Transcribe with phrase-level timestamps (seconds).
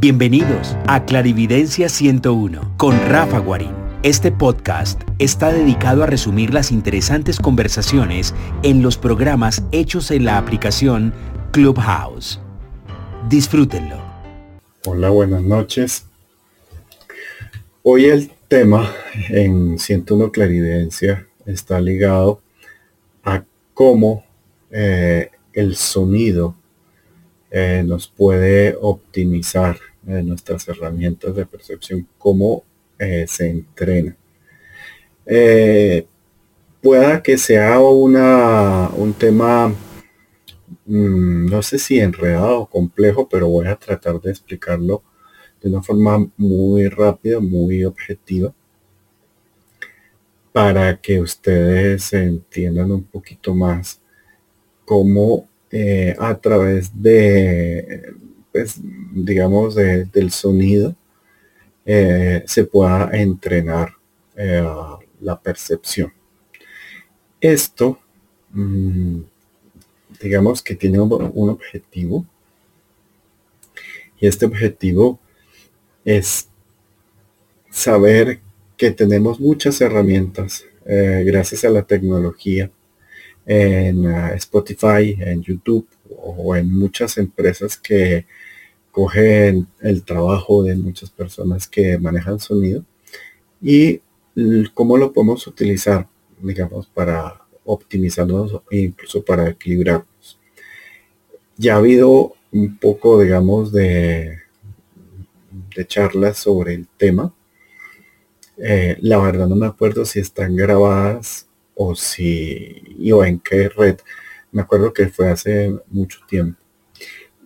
[0.00, 3.74] Bienvenidos a Clarividencia 101 con Rafa Guarín.
[4.02, 10.38] Este podcast está dedicado a resumir las interesantes conversaciones en los programas hechos en la
[10.38, 11.12] aplicación
[11.52, 12.40] Clubhouse.
[13.28, 14.02] Disfrútenlo.
[14.86, 16.06] Hola, buenas noches.
[17.82, 18.90] Hoy el tema
[19.28, 22.40] en 101 Clarividencia está ligado
[23.22, 24.24] a cómo
[24.70, 26.56] eh, el sonido
[27.50, 32.64] eh, nos puede optimizar eh, nuestras herramientas de percepción, cómo
[33.26, 34.14] se entrena.
[36.82, 39.68] pueda que sea una, un tema,
[40.86, 45.02] mm, no sé si enredado o complejo, pero voy a tratar de explicarlo
[45.62, 48.52] de una forma muy rápida, muy objetiva
[50.52, 54.00] para que ustedes entiendan un poquito más
[54.84, 58.14] cómo eh, a través de,
[58.52, 58.76] pues,
[59.12, 60.94] digamos, del sonido
[61.84, 63.94] eh, se pueda entrenar
[64.36, 64.64] eh,
[65.20, 66.12] la percepción.
[67.40, 67.98] Esto,
[68.50, 69.20] mm,
[70.20, 72.26] digamos que tiene un objetivo
[74.18, 75.18] y este objetivo
[76.04, 76.48] es
[77.70, 78.40] saber
[78.76, 82.70] que tenemos muchas herramientas eh, gracias a la tecnología
[83.46, 88.26] en uh, Spotify, en YouTube o en muchas empresas que
[88.90, 92.84] cogen el trabajo de muchas personas que manejan sonido
[93.60, 94.00] y
[94.74, 96.08] cómo lo podemos utilizar,
[96.40, 100.38] digamos, para optimizarnos e incluso para equilibrarnos.
[101.56, 104.38] Ya ha habido un poco, digamos, de,
[105.76, 107.34] de charlas sobre el tema
[108.62, 113.98] eh, la verdad no me acuerdo si están grabadas o si o en qué red.
[114.52, 116.60] Me acuerdo que fue hace mucho tiempo.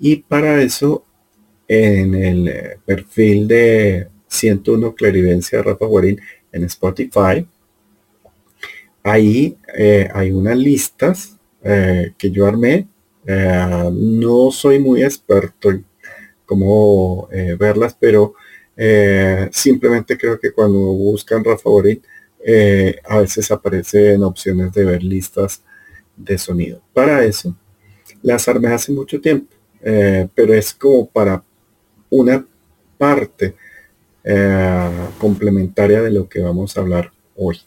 [0.00, 1.03] Y para eso,
[1.68, 6.20] en el eh, perfil de 101 Clarivencia Rafa Guarín
[6.52, 7.46] en Spotify,
[9.02, 11.30] ahí eh, hay unas listas
[12.18, 12.86] que yo armé.
[13.26, 15.82] no soy muy experto en
[16.44, 17.26] cómo
[17.58, 18.34] verlas, pero
[18.76, 21.70] eh, simplemente creo que cuando buscan Rafa
[22.46, 25.62] eh, a veces aparecen opciones de ver listas
[26.16, 26.82] de sonido.
[26.92, 27.56] Para eso,
[28.22, 31.42] las armé hace mucho tiempo, eh, pero es como para
[32.16, 32.46] una
[32.98, 33.54] parte
[35.18, 37.60] complementaria de lo que vamos a hablar hoy.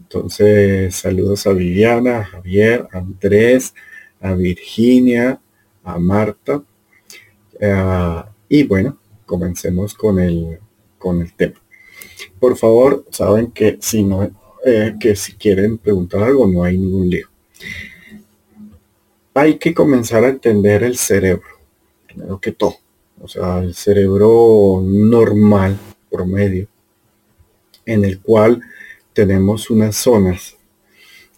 [0.00, 3.74] Entonces, saludos a Viviana, a Javier, a Andrés,
[4.20, 5.40] a Virginia,
[5.82, 6.62] a Marta.
[8.48, 10.60] y bueno, comencemos con el,
[10.98, 11.60] con el tema.
[12.38, 14.30] Por favor, saben que si no,
[14.64, 17.28] eh, que si quieren preguntar algo, no hay ningún lío.
[19.34, 21.48] Hay que comenzar a entender el cerebro,
[22.06, 22.76] primero que todo.
[23.24, 25.78] O sea, el cerebro normal,
[26.10, 26.68] promedio,
[27.86, 28.60] en el cual
[29.14, 30.58] tenemos unas zonas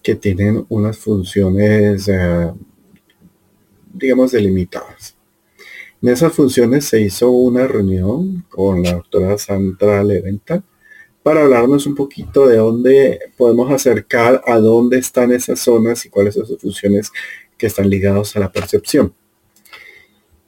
[0.03, 2.53] que tienen unas funciones, eh,
[3.95, 5.17] digamos, delimitadas.
[6.03, 10.65] En esas funciones se hizo una reunión con la doctora Sandra Leventhal
[11.23, 16.35] para hablarnos un poquito de dónde podemos acercar a dónde están esas zonas y cuáles
[16.35, 17.13] son sus funciones
[17.57, 19.15] que están ligados a la percepción.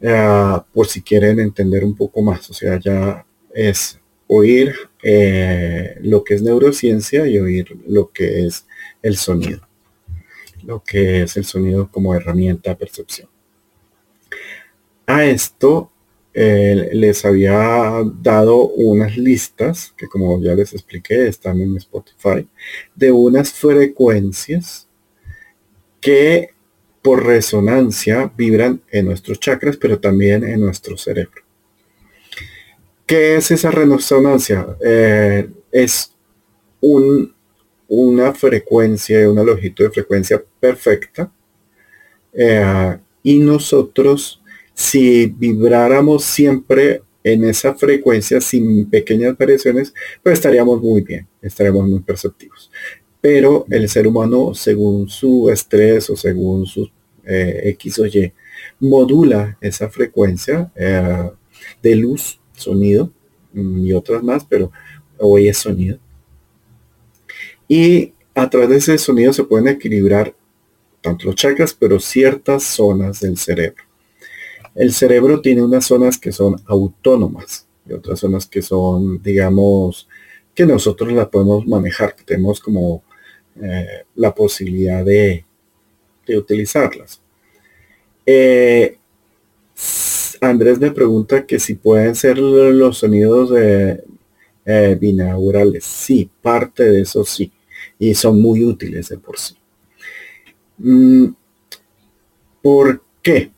[0.05, 3.99] Ah, por si quieren entender un poco más, o sea, ya es
[4.29, 4.73] oír
[5.03, 8.67] eh, lo que es neurociencia y oír lo que es
[9.03, 9.67] el sonido,
[10.63, 13.29] lo que es el sonido como herramienta de percepción.
[15.07, 15.91] A esto
[16.33, 22.47] eh, les había dado unas listas, que como ya les expliqué, están en Spotify,
[22.95, 24.87] de unas frecuencias
[26.01, 26.51] que
[27.09, 31.41] por resonancia vibran en nuestros chakras, pero también en nuestro cerebro.
[33.07, 34.77] ¿Qué es esa resonancia?
[34.85, 36.13] Eh, es
[36.83, 41.33] una frecuencia, una longitud de frecuencia perfecta.
[42.31, 44.43] Eh, y nosotros
[44.75, 52.01] si vibráramos siempre en esa frecuencia sin pequeñas variaciones, pues estaríamos muy bien, estaríamos muy
[52.01, 52.71] perceptivos.
[53.23, 56.91] Pero el ser humano, según su estrés o según su
[57.29, 58.33] eh, X o Y,
[58.81, 61.31] modula esa frecuencia eh,
[61.83, 63.13] de luz, sonido
[63.53, 64.73] mm, y otras más, pero
[65.19, 65.99] hoy es sonido.
[67.69, 70.35] Y a través de ese sonido se pueden equilibrar
[71.03, 73.85] tanto los chakras, pero ciertas zonas del cerebro.
[74.75, 80.09] El cerebro tiene unas zonas que son autónomas y otras zonas que son, digamos,
[80.55, 83.03] que nosotros las podemos manejar, que tenemos como
[83.63, 85.45] eh, la posibilidad de,
[86.37, 87.21] utilizarlas.
[88.27, 88.99] Eh,
[90.41, 95.85] Andrés me pregunta que si pueden ser los sonidos eh, binaurales.
[95.85, 97.51] Sí, parte de eso sí.
[97.99, 99.57] Y son muy útiles de por sí.
[100.79, 101.29] Mm,
[102.63, 103.51] ¿Por qué?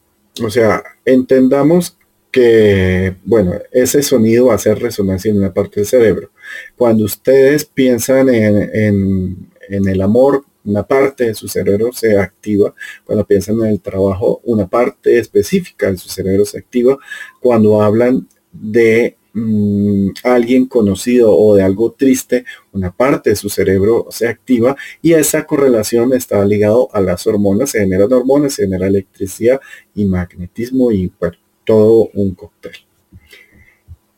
[0.43, 1.96] O sea, entendamos
[2.31, 6.31] que, bueno, ese sonido va a hacer resonancia en una parte del cerebro.
[6.76, 12.74] Cuando ustedes piensan en, en el amor, una parte de su cerebro se activa.
[13.04, 16.98] Cuando piensan en el trabajo, una parte específica de su cerebro se activa.
[17.40, 24.06] Cuando hablan de Mm, alguien conocido o de algo triste, una parte de su cerebro
[24.10, 28.88] se activa y esa correlación está ligado a las hormonas, se generan hormonas, se genera
[28.88, 29.60] electricidad
[29.94, 32.72] y magnetismo y bueno, todo un cóctel.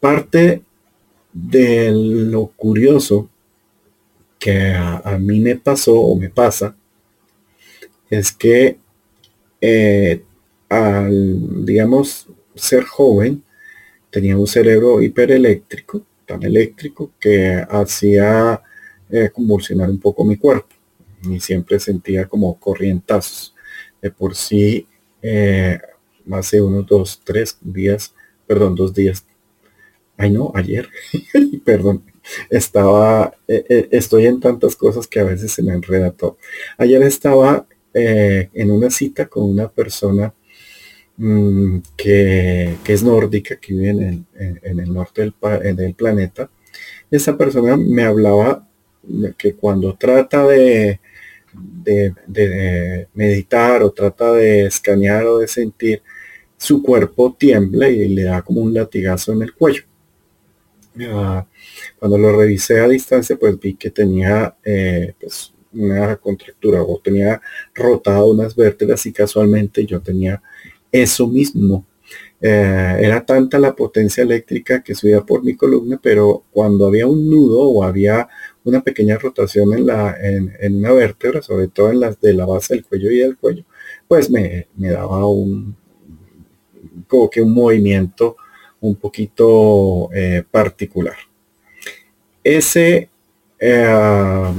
[0.00, 0.62] Parte
[1.32, 3.28] de lo curioso
[4.42, 6.74] que a, mí me pasó o me pasa
[8.10, 8.76] es que
[9.60, 10.20] eh,
[10.68, 13.44] al, digamos, ser joven,
[14.10, 18.60] tenía un cerebro hipereléctrico, tan eléctrico que hacía
[19.08, 20.74] eh, convulsionar un poco mi cuerpo
[21.22, 23.54] y siempre sentía como corrientazos.
[24.00, 24.88] De por sí,
[25.22, 25.78] eh,
[26.32, 28.12] hace unos dos, tres días,
[28.44, 29.24] perdón, dos días,
[30.16, 30.88] ay no, ayer,
[31.64, 32.02] perdón,
[32.50, 36.38] estaba, eh, estoy en tantas cosas que a veces se me enreda todo.
[36.78, 40.32] Ayer estaba en una cita con una persona
[41.16, 44.26] Mm, que, es nórdica, que vive en
[44.80, 46.50] el, norte del, planeta.
[47.10, 48.66] Esa persona me hablaba
[49.36, 51.00] que cuando trata de,
[51.52, 56.02] de, meditar o trata de escanear o de sentir,
[56.56, 59.84] su cuerpo tiembla y le da como un latigazo en el cuello.
[61.98, 67.40] Cuando lo revisé a distancia, pues vi que tenía eh, pues, una contractura o tenía
[67.74, 70.42] rotado unas vértebras y casualmente yo tenía
[70.90, 71.86] eso mismo.
[72.40, 77.30] Eh, era tanta la potencia eléctrica que subía por mi columna, pero cuando había un
[77.30, 78.28] nudo o había
[78.64, 82.74] una pequeña rotación en, la, en, una vértebra, sobre todo en las de la base
[82.74, 83.64] del cuello y del cuello,
[84.08, 85.76] pues me, daba un,
[87.06, 88.36] como que un movimiento
[88.80, 91.16] un poquito eh, particular.
[92.44, 93.08] Ese
[93.58, 94.52] eh,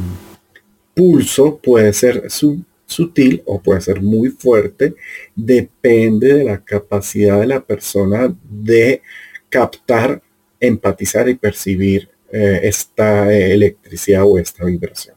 [0.94, 4.95] pulso puede ser su sutil o puede ser muy fuerte,
[5.35, 9.01] depende de la capacidad de la persona de
[9.50, 10.21] captar,
[10.59, 15.15] empatizar y percibir eh, esta electricidad o esta vibración.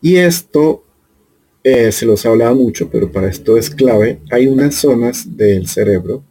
[0.00, 0.84] Y esto
[1.64, 4.20] eh, se los ha hablado mucho, pero para esto es clave.
[4.30, 6.22] Hay unas zonas del cerebro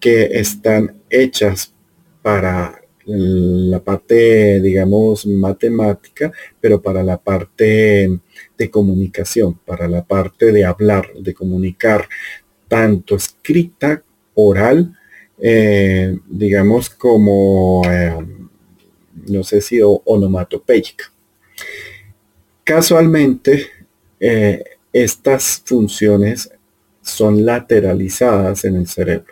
[0.00, 1.74] que están hechas
[2.22, 8.20] para la parte, digamos, matemática, pero para la parte
[8.56, 12.08] de comunicación, para la parte de hablar, de comunicar,
[12.68, 14.02] tanto escrita,
[14.34, 14.96] oral,
[15.38, 18.16] eh, digamos, como, eh,
[19.26, 21.12] no sé si onomatopeica.
[22.64, 23.66] Casualmente,
[24.20, 24.62] eh,
[24.92, 26.50] estas funciones
[27.02, 29.31] son lateralizadas en el cerebro.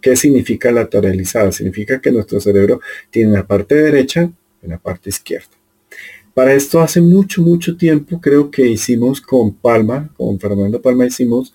[0.00, 1.52] ¿Qué significa lateralizada?
[1.52, 4.30] Significa que nuestro cerebro tiene la parte derecha
[4.62, 5.48] y la parte izquierda.
[6.34, 11.52] Para esto hace mucho, mucho tiempo creo que hicimos con Palma, con Fernando Palma hicimos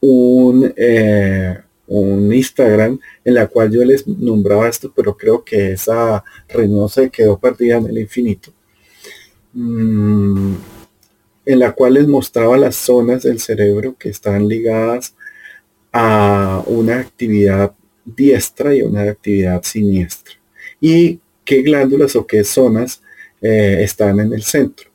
[0.00, 6.24] un, eh, un Instagram en la cual yo les nombraba esto, pero creo que esa
[6.48, 8.52] reunión se quedó perdida en el infinito.
[9.52, 10.54] Mm,
[11.46, 15.14] en la cual les mostraba las zonas del cerebro que están ligadas
[15.92, 17.72] a una actividad
[18.04, 20.34] diestra y una actividad siniestra.
[20.80, 23.02] Y qué glándulas o qué zonas
[23.40, 24.90] eh, están en el centro.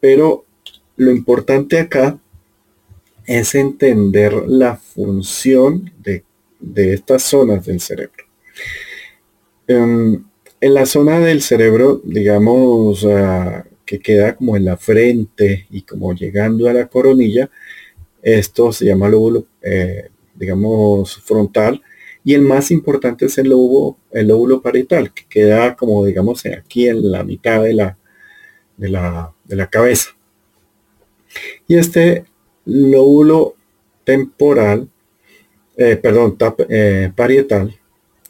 [0.00, 0.44] Pero
[0.96, 2.18] lo importante acá
[3.26, 6.24] es entender la función de,
[6.92, 8.24] estas zonas del cerebro.
[9.66, 10.24] Em,
[10.60, 16.14] en la zona del cerebro, digamos, ah, que queda como en la frente y como
[16.14, 17.50] llegando a la coronilla,
[18.22, 21.82] esto se llama lóbulo, eh, digamos, frontal,
[22.24, 26.88] y el más importante es el lóbulo, el lóbulo parietal, que queda como digamos aquí
[26.88, 27.98] en la mitad de la,
[28.78, 30.16] de la, cabeza.
[31.68, 32.24] Y este
[32.64, 33.56] lóbulo
[34.04, 34.88] temporal,
[35.76, 36.38] eh, perdón,
[36.70, 37.78] eh, parietal,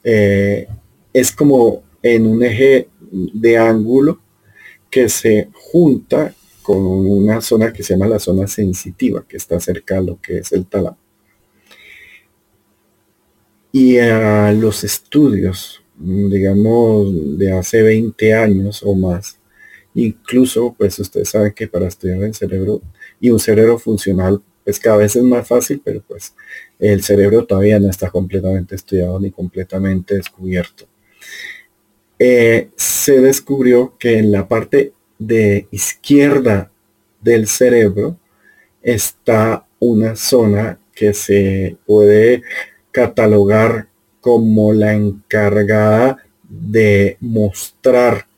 [0.02, 0.66] eh,
[1.12, 4.20] es como en un eje de ángulo
[4.90, 9.96] que se junta con una zona que se llama la zona sensitiva, que está cerca
[9.96, 11.03] de lo que es el tálamo
[13.74, 19.40] y a los estudios, digamos, de hace 20 años o más.
[19.96, 22.82] Incluso, pues ustedes saben que para estudiar el cerebro
[23.20, 26.36] y un cerebro funcional pues cada vez es más fácil, pero pues
[26.78, 30.86] el cerebro todavía no está completamente estudiado ni completamente descubierto.
[32.16, 36.70] Eh, se descubrió que en la parte de izquierda
[37.20, 38.20] del cerebro
[38.82, 42.44] está una zona que se puede
[42.94, 43.88] catalogar
[44.20, 48.28] como la encargada de mostrar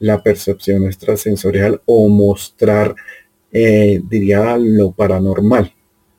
[0.00, 2.96] la percepción extrasensorial o mostrar,
[3.52, 5.72] eh, diría, lo paranormal.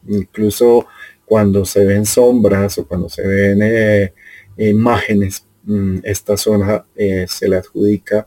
[0.07, 0.87] Incluso
[1.25, 4.13] cuando se ven sombras o cuando se ven eh,
[4.57, 8.25] imágenes, mm, esta zona eh, se le adjudica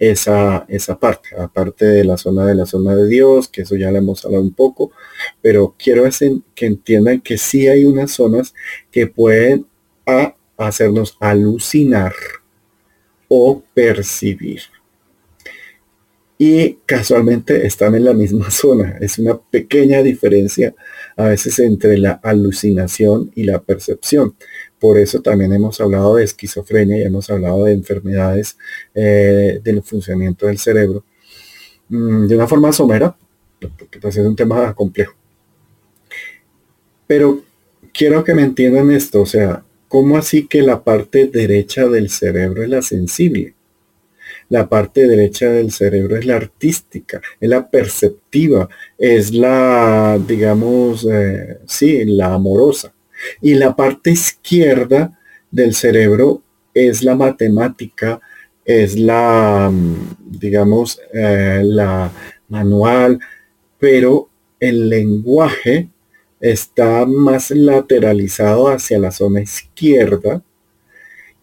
[0.00, 3.92] esa, esa parte, aparte de la zona de la zona de Dios, que eso ya
[3.92, 4.90] le hemos hablado un poco,
[5.40, 6.04] pero quiero
[6.54, 8.54] que entiendan que sí hay unas zonas
[8.90, 9.66] que pueden
[10.56, 12.14] hacernos alucinar
[13.28, 14.62] o percibir
[16.42, 18.96] y casualmente están en la misma zona.
[18.98, 20.74] Es una pequeña diferencia
[21.14, 24.34] a veces entre la alucinación y la percepción.
[24.80, 28.56] Por eso también hemos hablado de esquizofrenia y hemos hablado de enfermedades
[28.94, 31.04] eh, del funcionamiento del cerebro
[31.90, 33.14] mm, de una forma somera,
[33.60, 35.14] porque pues es un tema complejo.
[37.06, 37.42] Pero
[37.92, 42.62] quiero que me entiendan esto, o sea, ¿cómo así que la parte derecha del cerebro
[42.62, 43.54] es la sensible?
[44.48, 51.58] La parte derecha del cerebro es la artística, es la perceptiva, es la, digamos, eh,
[51.66, 52.92] sí, la amorosa.
[53.40, 55.18] Y la parte izquierda
[55.50, 56.42] del cerebro
[56.74, 58.20] es la matemática,
[58.64, 62.10] es la, mm, digamos, eh, la
[62.48, 63.18] manual,
[63.78, 65.88] pero el lenguaje
[66.40, 70.42] está más lateralizado hacia la zona izquierda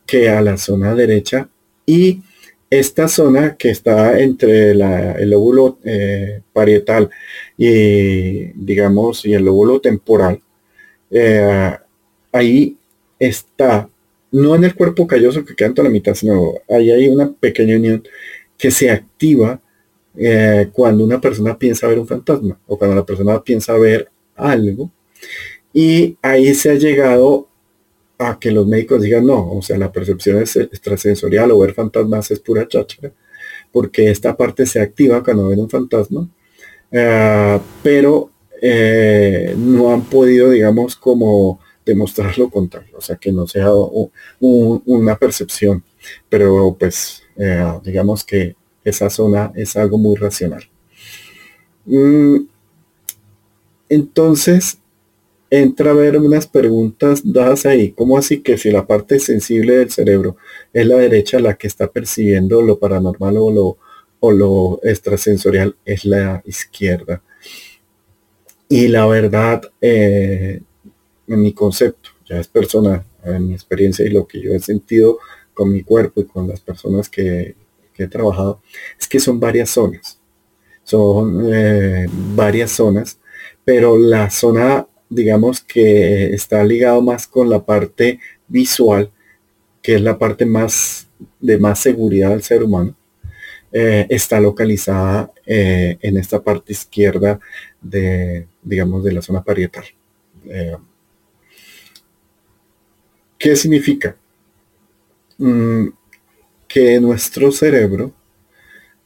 [0.05, 1.49] que a la zona derecha.
[1.85, 2.21] Y
[2.69, 7.09] esta zona que está entre el lóbulo eh, parietal
[7.57, 10.41] y, digamos, y el lóbulo temporal,
[11.11, 11.77] eh,
[12.31, 12.77] ahí
[13.19, 13.89] está,
[14.31, 17.31] no en el cuerpo calloso que queda en toda la mitad, sino ahí hay una
[17.31, 18.03] pequeña unión
[18.57, 19.61] que se activa
[20.15, 24.91] eh, cuando una persona piensa ver un fantasma o cuando la persona piensa ver algo.
[25.73, 27.47] Y ahí se ha llegado
[28.17, 32.31] a que los médicos digan no, o sea, la percepción es extrasensorial o ver fantasmas
[32.31, 33.11] es pura cháchara,
[33.71, 36.27] porque esta parte se activa cuando ven un fantasma,
[36.91, 43.47] eh, pero eh, no han podido, digamos, como demostrar lo contrario, o sea, que no
[43.47, 43.71] sea
[44.39, 45.83] una percepción,
[46.29, 50.63] pero pues eh, digamos que esa zona es algo muy racional.
[51.85, 52.47] Mm,
[53.89, 54.79] entonces,
[55.49, 57.91] entra a ver unas preguntas dadas ahí.
[57.91, 60.37] ¿Cómo así que si la parte sensible del cerebro
[60.73, 63.77] es la derecha la que está percibiendo lo paranormal o lo,
[64.19, 67.21] o lo extrasensorial es la izquierda?
[68.69, 70.61] Y la verdad, eh,
[71.27, 75.19] en mi concepto, ya es personal, en mi experiencia y lo que yo he sentido
[75.53, 77.55] con mi cuerpo y con las personas que,
[77.99, 78.61] he trabajado,
[78.99, 80.19] es que son varias zonas.
[80.83, 82.05] Son eh,
[82.35, 83.19] varias zonas,
[83.65, 89.11] pero la zona digamos que está ligado más con la parte visual,
[89.81, 91.07] que es la parte más
[91.39, 92.95] de más seguridad del ser humano,
[93.71, 97.39] eh, está localizada eh, en esta parte izquierda
[97.81, 99.85] de, digamos, de la zona parietal.
[100.45, 100.75] Eh,
[103.37, 104.17] ¿Qué significa?
[105.37, 105.87] Mm,
[106.67, 108.11] que nuestro cerebro,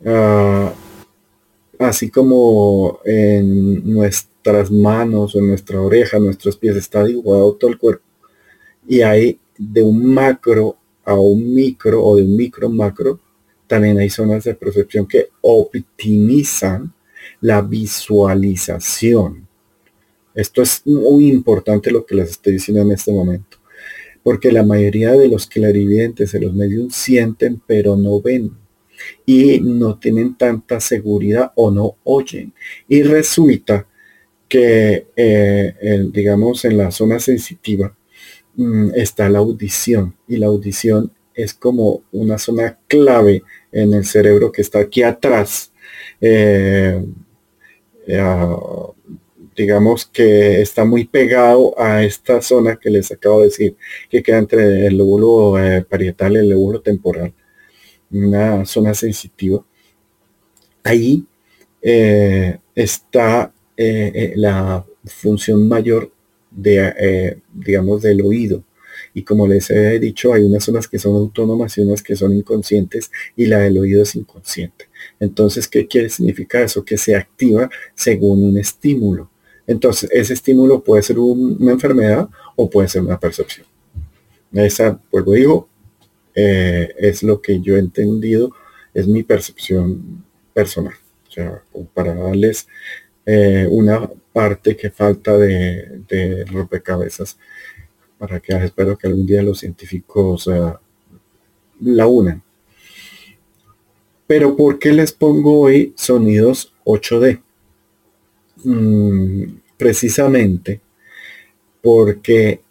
[0.03, 0.74] ah,
[1.77, 7.77] así como en nuestras manos o en nuestra oreja, nuestros pies, está dibujado todo el
[7.77, 8.03] cuerpo.
[8.88, 13.19] Y hay de un macro a un micro o de un micro macro,
[13.72, 16.94] también hay zonas de percepción que optimizan
[17.40, 19.48] la visualización.
[20.36, 23.60] Esto es muy importante lo que les estoy diciendo en este momento,
[24.24, 28.51] porque la mayoría de los clarividentes, de los medios, sienten pero no ven
[29.25, 32.51] y no tienen tanta seguridad o no oyen.
[32.90, 33.88] Y resulta
[34.50, 37.96] que, eh, digamos, en la zona sensitiva
[38.58, 44.51] mm, está la audición y la audición es como una zona clave en el cerebro
[44.51, 45.72] que está aquí atrás.
[46.20, 47.04] Eh,
[48.08, 48.56] eh,
[49.56, 53.75] digamos que está muy pegado a esta zona que les acabo de decir,
[54.10, 55.56] que queda entre el lóbulo
[55.90, 57.34] parietal y el lóbulo temporal,
[58.12, 59.63] una zona sensitiva.
[60.84, 61.25] Ahí
[62.75, 66.12] está eh, eh, la función mayor
[66.51, 68.63] de, eh, digamos, del oído.
[69.13, 72.34] Y como les he dicho, hay unas zonas que son autónomas y unas que son
[72.34, 74.89] inconscientes y la del oído es inconsciente.
[75.20, 76.86] Entonces, ¿qué quiere significar eso?
[76.86, 79.30] Que se activa según un estímulo.
[79.68, 83.68] Entonces, ese estímulo puede ser una enfermedad o puede ser una percepción.
[84.53, 85.70] Esa, lo digo,
[86.36, 88.53] eh, es lo que yo he entendido,
[88.94, 90.94] es mi percepción personal.
[91.27, 91.63] O sea,
[91.94, 92.68] para darles
[93.25, 97.38] eh, una parte que falta de, de, rompecabezas
[98.22, 100.48] para que espero que algún día los científicos
[101.80, 102.44] la unan.
[104.28, 107.42] Pero ¿por qué les pongo hoy sonidos 8D?
[108.63, 109.44] Mm,
[109.75, 110.82] precisamente
[111.82, 112.62] porque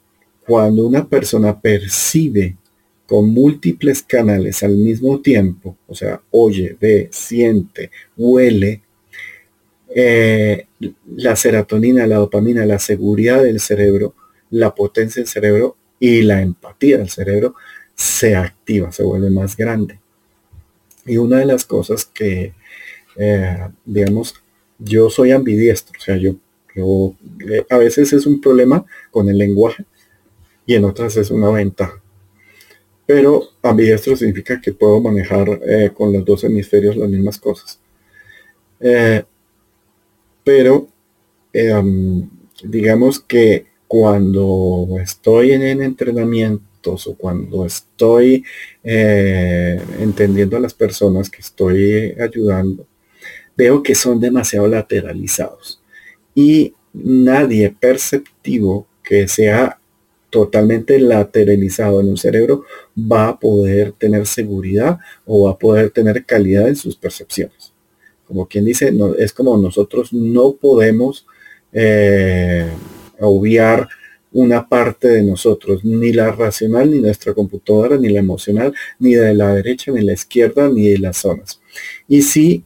[0.47, 2.57] cuando una persona percibe
[3.05, 8.83] con múltiples canales al mismo tiempo, o sea, oye, ve, siente, huele,
[9.93, 10.69] eh,
[11.17, 14.15] la serotonina, la dopamina, la seguridad del cerebro,
[14.51, 17.55] la potencia del cerebro y la empatía del cerebro
[17.95, 20.01] se activa, se vuelve más grande.
[21.05, 22.55] Y una de las cosas que,
[23.17, 24.35] eh, digamos,
[24.79, 26.37] yo soy ambidiestro, o sea, yo,
[27.47, 29.85] eh, a veces es un problema con el lenguaje
[30.65, 32.01] y en otras es una ventaja.
[33.07, 37.79] Pero ambidiestro significa que puedo manejar eh, con los dos hemisferios las mismas cosas.
[40.45, 40.89] pero
[42.63, 48.45] digamos que cuando estoy en el entrenamiento o cuando estoy
[48.85, 52.87] entendiendo a las personas que estoy ayudando,
[53.57, 55.81] veo que son demasiado lateralizados.
[56.37, 59.81] Y nadie perceptivo que sea
[60.31, 62.63] totalmente lateralizado en un cerebro
[62.97, 67.73] va a poder tener seguridad o va a poder tener calidad en sus percepciones.
[68.29, 71.27] Como quien dice, es como nosotros no podemos
[71.73, 72.69] eh,
[73.27, 73.89] obviar
[74.33, 79.35] una parte de nosotros, ni la racional, ni nuestra computadora, ni la emocional, ni de
[79.35, 81.61] la derecha, ni la izquierda, ni de las zonas.
[82.07, 82.65] Y si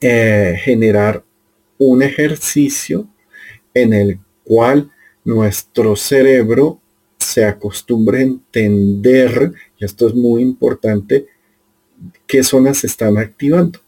[0.00, 1.22] eh, generar
[1.78, 3.06] un ejercicio
[3.72, 4.90] en el cual
[5.24, 6.80] nuestro cerebro
[7.18, 11.26] se acostumbre a entender, y esto es muy importante,
[12.26, 13.80] qué zonas están activando.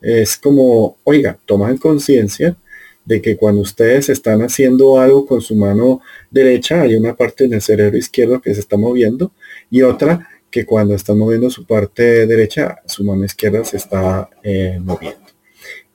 [0.00, 2.56] Es como, oiga, toman conciencia
[3.04, 7.54] de que cuando ustedes están haciendo algo con su mano derecha, hay una parte en
[7.54, 9.32] el cerebro izquierdo que se está moviendo
[9.70, 14.78] y otra que cuando están moviendo su parte derecha, su mano izquierda se está eh,
[14.80, 15.26] moviendo.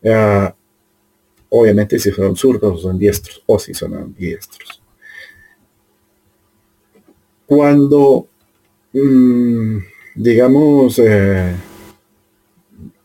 [0.05, 0.53] Ah,
[1.49, 4.81] obviamente si son zurdos son diestros o si son ambidiestros.
[7.45, 8.27] Cuando,
[8.91, 9.77] mm,
[10.15, 11.55] digamos, eh,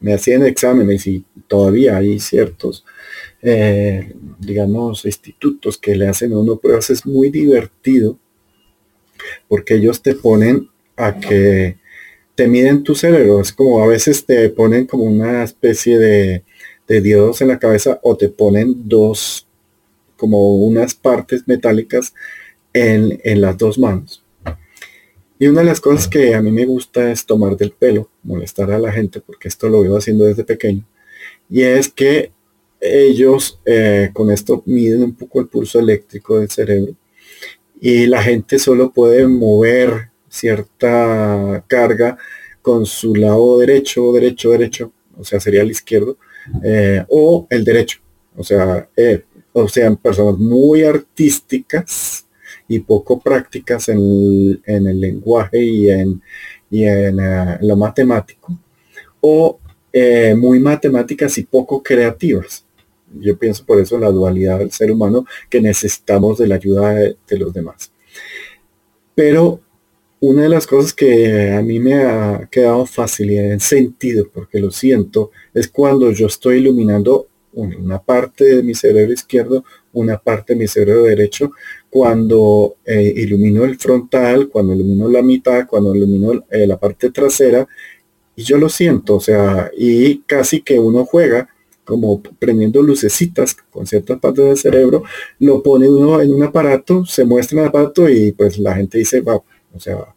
[0.00, 2.84] me hacían exámenes y todavía hay ciertos,
[3.42, 8.18] eh, digamos, institutos que le hacen a uno pruebas, es muy divertido
[9.48, 11.76] porque ellos te ponen a que
[12.34, 13.40] te miden tu cerebro.
[13.40, 16.44] Es como a veces te ponen como una especie de
[16.86, 19.46] de diodos en la cabeza o te ponen dos,
[20.16, 22.14] como unas partes metálicas
[22.72, 24.22] en, las dos manos.
[25.38, 28.70] Y una de las cosas que a mí me gusta es tomar del pelo, molestar
[28.70, 30.84] a la gente, porque esto lo veo haciendo desde pequeño.
[31.48, 32.32] Y es que
[32.82, 36.94] ellos eh, con esto miden un poco el pulso eléctrico del cerebro
[37.80, 42.18] y la gente solo puede mover cierta carga
[42.60, 46.16] con su lado derecho, derecho, derecho, o sea, sería el izquierdo,
[46.62, 48.00] eh, o el derecho.
[48.36, 52.26] O sea, eh, o sean personas muy artísticas
[52.68, 56.22] y poco prácticas en, el lenguaje y en,
[56.70, 57.16] y en
[57.60, 58.58] lo matemático,
[59.20, 59.58] o
[60.36, 62.64] muy matemáticas y poco creativas.
[63.20, 67.38] Yo pienso por eso la dualidad del ser humano que necesitamos de la ayuda de
[67.38, 67.92] los demás.
[69.14, 69.60] Pero
[70.22, 72.86] una de las cosas que a mí me ha quedado
[73.18, 78.72] y en sentido, porque lo siento, es cuando yo estoy iluminando una parte de mi
[78.72, 81.50] cerebro izquierdo, una parte de mi cerebro derecho,
[81.90, 87.66] cuando eh, ilumino el frontal, cuando ilumino la mitad, cuando ilumino eh, la parte trasera,
[88.36, 91.48] y yo lo siento, o sea, y casi que uno juega
[91.84, 95.02] como prendiendo lucecitas con ciertas partes del cerebro,
[95.38, 99.20] lo pone uno en un aparato, se muestra el aparato y pues la gente dice,
[99.20, 99.42] wow,
[99.74, 100.14] o sea,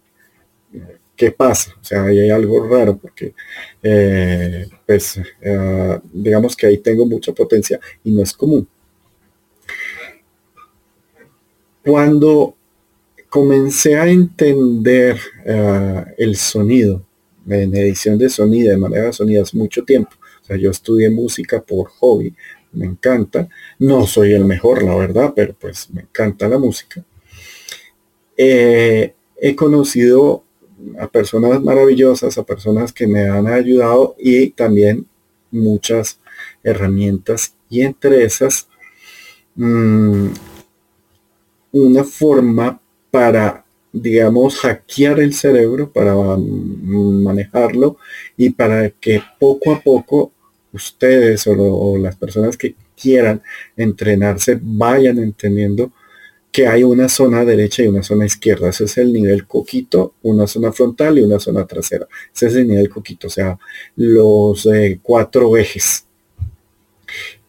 [1.15, 1.73] ¿qué pasa?
[1.81, 3.33] O sea, ahí hay algo raro porque,
[3.81, 8.67] eh, pues, eh, digamos que ahí tengo mucha potencia y no es común.
[11.83, 12.55] Cuando
[13.29, 17.03] comencé a entender eh, el sonido,
[17.47, 20.11] en edición de sonido, de manera de sonido, hace mucho tiempo.
[20.45, 22.33] O sea, yo estudié música por hobby,
[22.73, 23.49] me encanta.
[23.79, 27.03] No soy el mejor, la verdad, pero pues me encanta la música
[29.45, 30.43] he conocido
[30.99, 35.07] a personas maravillosas, a personas que me han ayudado y también
[35.51, 36.19] muchas
[36.63, 38.67] herramientas y entre esas
[39.55, 40.27] mm,
[41.71, 42.79] una forma
[43.11, 47.97] para, digamos, hackear el cerebro, para manejarlo
[48.37, 50.31] y para que poco a poco
[50.75, 53.41] ustedes o, las personas que quieran
[53.75, 55.91] entrenarse vayan entendiendo
[56.51, 58.69] que hay una zona derecha y una zona izquierda.
[58.69, 62.07] Ese es el nivel coquito, una zona frontal y una zona trasera.
[62.33, 63.57] Ese es el nivel coquito, o sea,
[63.97, 66.05] los eh, cuatro ejes.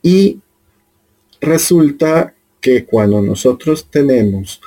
[0.02, 0.40] Y
[1.40, 4.60] resulta que cuando nosotros tenemos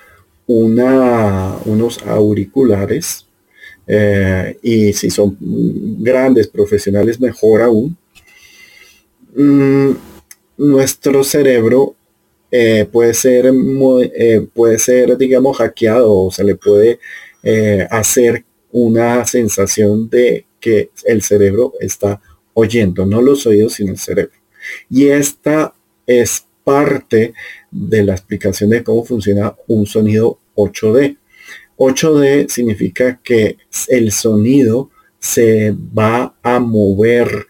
[0.47, 3.27] una, unos auriculares,
[3.91, 5.35] eh, y si son
[5.99, 7.97] grandes profesionales, mejor aún,
[9.41, 9.91] mm,
[10.57, 11.95] nuestro cerebro
[12.51, 13.51] eh, puede ser
[14.13, 16.99] eh, puede ser digamos hackeado o se le puede
[17.89, 22.21] hacer una sensación de que el cerebro está
[22.53, 24.37] oyendo, no los oídos sino el cerebro.
[24.89, 25.73] Y esta
[26.05, 27.33] es parte
[27.71, 31.17] de la explicación de cómo funciona un sonido 8D.
[31.77, 37.47] 8D significa que el sonido se va a mover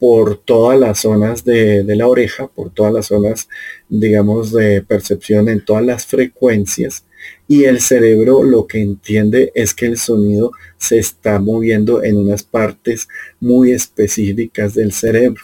[0.00, 3.48] por todas las zonas de, la oreja, por todas las zonas,
[3.90, 7.04] digamos, de percepción en todas las frecuencias.
[7.46, 12.42] Y el cerebro lo que entiende es que el sonido se está moviendo en unas
[12.42, 13.08] partes
[13.40, 15.42] muy específicas del cerebro.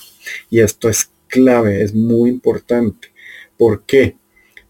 [0.48, 3.08] Y esto es clave, es muy importante.
[3.58, 4.16] ¿Por qué?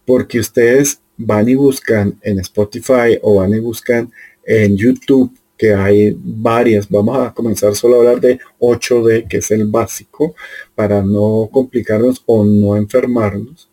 [0.05, 4.11] Porque ustedes van y buscan en Spotify o van y buscan
[4.45, 6.87] en YouTube, que hay varias.
[6.89, 10.35] Vamos a comenzar solo a hablar de 8D, que es el básico,
[10.75, 13.69] para no complicarnos o no enfermarnos.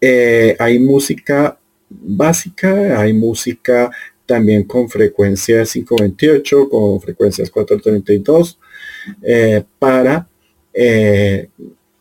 [0.00, 3.90] Eh, hay música básica, hay música
[4.26, 8.58] también con frecuencias 528, con frecuencias 432,
[9.22, 10.28] eh, para
[10.74, 11.48] eh,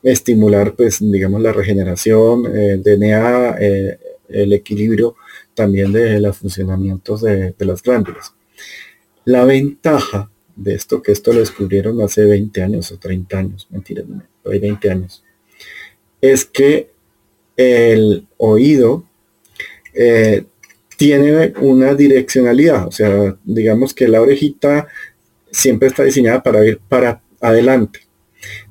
[0.04, 5.16] estimular, pues, digamos, la regeneración, el DNA, eh, el equilibrio
[5.56, 8.34] también de los funcionamientos de, las glándulas.
[9.26, 14.04] La ventaja de esto, que esto lo descubrieron hace 20 años o 30 años, mentira,
[14.46, 15.24] hay 20 años,
[16.22, 16.92] es que
[17.58, 19.06] el oído
[19.94, 20.46] eh,
[20.98, 24.88] tiene una direccionalidad, o sea, digamos que la orejita
[25.52, 28.06] siempre está diseñada para ir para adelante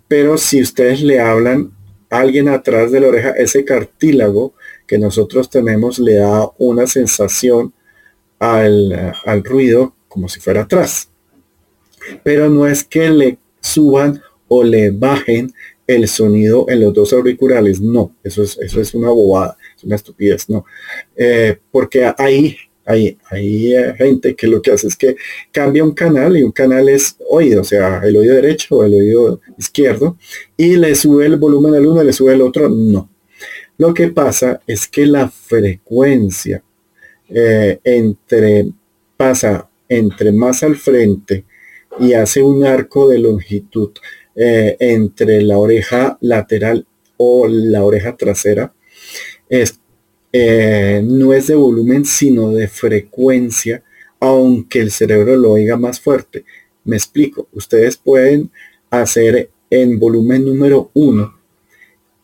[0.08, 1.72] pero si ustedes le hablan
[2.10, 4.54] a alguien atrás de la oreja, ese cartílago
[4.86, 7.72] que nosotros tenemos le da una sensación
[8.38, 11.10] al, ruido como si fuera atrás.
[12.22, 15.52] Pero no es que le suban o le bajen
[15.86, 17.80] el sonido en los dos auriculares.
[17.80, 20.64] No, eso es, eso es una bobada, es una estupidez, no.
[21.16, 25.16] Eh, porque ahí hay, hay eh, gente que lo que hace es que
[25.50, 28.94] cambia un canal y un canal es oído, o sea, el oído derecho o el
[28.94, 30.18] oído izquierdo,
[30.56, 33.08] y le sube el volumen al uno le sube el otro, no.
[33.76, 36.62] Lo que pasa es que la frecuencia
[37.28, 38.66] eh, entre
[39.16, 41.44] pasa entre más al frente
[41.98, 43.90] y hace un arco de longitud
[44.34, 48.72] eh, entre la oreja lateral o la oreja trasera,
[49.48, 49.78] es
[50.32, 53.84] eh, no es de volumen, sino de frecuencia,
[54.18, 56.44] aunque el cerebro lo oiga más fuerte.
[56.84, 58.50] Me explico, ustedes pueden
[58.90, 61.33] hacer en volumen número uno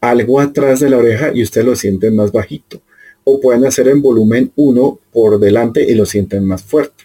[0.00, 2.80] algo atrás de la oreja y ustedes lo sienten más bajito.
[3.24, 7.04] O pueden hacer en volumen 1 por delante y lo sienten más fuerte.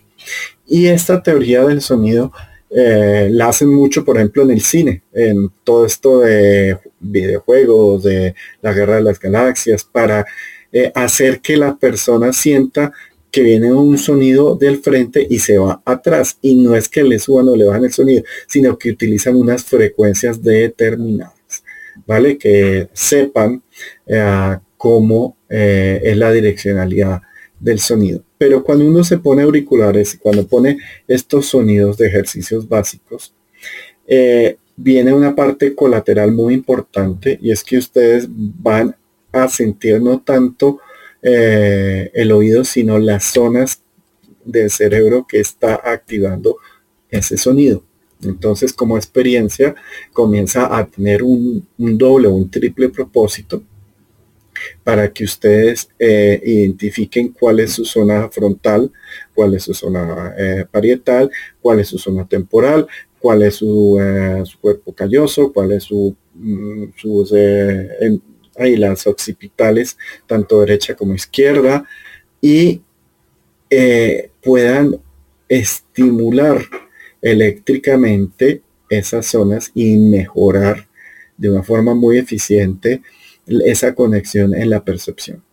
[0.67, 2.31] Y esta teoría del sonido
[2.69, 8.35] eh, la hacen mucho, por ejemplo, en el cine, en todo esto de videojuegos, de
[8.61, 10.25] la guerra de las galaxias, para
[10.71, 12.91] eh, hacer que la persona sienta
[13.31, 16.37] que viene un sonido del frente y se va atrás.
[16.41, 19.63] Y no es que le suban o le bajan el sonido, sino que utilizan unas
[19.63, 21.34] frecuencias determinadas,
[22.05, 22.37] ¿vale?
[22.37, 23.61] Que sepan
[24.05, 27.21] eh, cómo eh, es la direccionalidad
[27.59, 28.23] del sonido.
[28.37, 30.77] Pero cuando uno se pone auriculares, cuando pone
[31.07, 33.33] estos sonidos de ejercicios básicos,
[34.75, 38.95] viene una parte colateral muy importante y es que ustedes van
[39.31, 40.79] a sentir no tanto
[41.21, 43.81] eh, el oído, sino las zonas
[44.43, 46.57] del cerebro que está activando
[47.09, 47.83] ese sonido.
[48.21, 49.75] Entonces, como experiencia,
[50.13, 53.61] comienza a tener un, doble o un triple propósito
[54.83, 58.91] para que ustedes eh, identifiquen cuál es su zona frontal,
[59.33, 61.29] cuál es su zona eh, parietal,
[61.61, 62.87] cuál es su zona temporal,
[63.19, 63.99] cuál es su,
[64.61, 67.33] cuerpo calloso, cuál es su, mm, sus
[68.57, 71.85] ahí las occipitales, tanto derecha como izquierda,
[72.41, 72.81] y
[73.69, 74.99] eh, puedan
[75.49, 76.61] estimular
[77.25, 80.87] eléctricamente esas zonas y mejorar
[81.35, 83.01] de una forma muy eficiente
[83.47, 85.43] esa conexión en la percepción.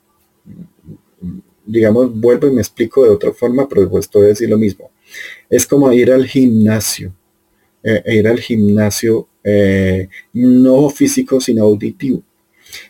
[1.65, 4.91] Digamos, vuelvo y me explico de otra forma, pero después voy a decir lo mismo.
[5.49, 7.15] Es como ir al gimnasio,
[7.83, 12.23] eh, ir al gimnasio eh, no físico, sino auditivo.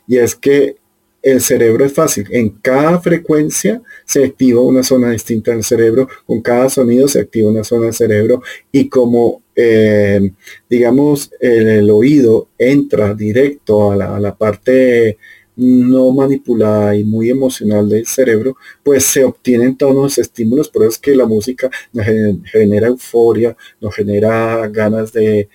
[0.09, 0.77] Y es que
[1.23, 2.27] el cerebro es fácil.
[2.31, 7.51] En cada frecuencia se activa una zona distinta del cerebro, con cada sonido se activa
[7.51, 10.33] una zona del cerebro y como, eh,
[10.69, 15.19] digamos, el, oído entra directo a la, a la parte
[15.57, 20.93] no manipulada y muy emocional del cerebro, pues se obtienen todos los estímulos, por eso
[20.93, 22.07] es que la música nos
[22.45, 25.49] genera euforia, nos genera ganas de,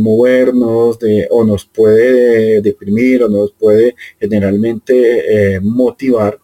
[0.00, 6.38] movernos, de, o nos puede deprimir, o nos puede generalmente eh, motivar.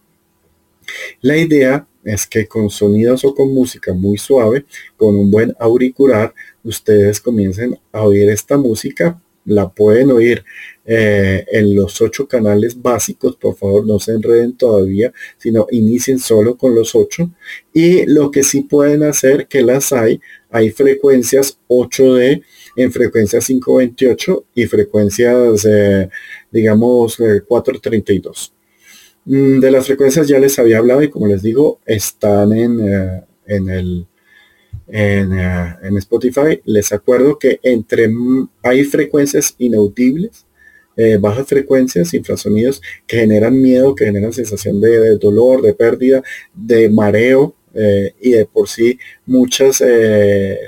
[1.20, 4.66] La idea es que con sonidos o con música muy suave,
[4.96, 10.44] con un buen auricular, ustedes comiencen a oír esta música la pueden oír
[10.84, 16.56] eh, en los ocho canales básicos, por favor no se enreden todavía, sino inicien solo
[16.56, 17.30] con los ocho.
[17.72, 22.42] Y lo que sí pueden hacer, que las hay, hay frecuencias 8D
[22.76, 26.08] en frecuencias 528 y frecuencias, eh,
[26.50, 28.52] digamos, 432.
[29.26, 33.24] Eh, mm, de las frecuencias ya les había hablado y como les digo, están en,
[33.46, 34.06] en el
[34.94, 35.26] eh,
[35.82, 38.12] en, Spotify, les acuerdo que entre
[38.62, 40.44] hay frecuencias inaudibles,
[41.02, 46.22] eh, bajas frecuencias, infrasonidos que generan miedo, que generan sensación de, dolor, de pérdida,
[46.54, 49.82] de mareo, eh, y de por sí muchos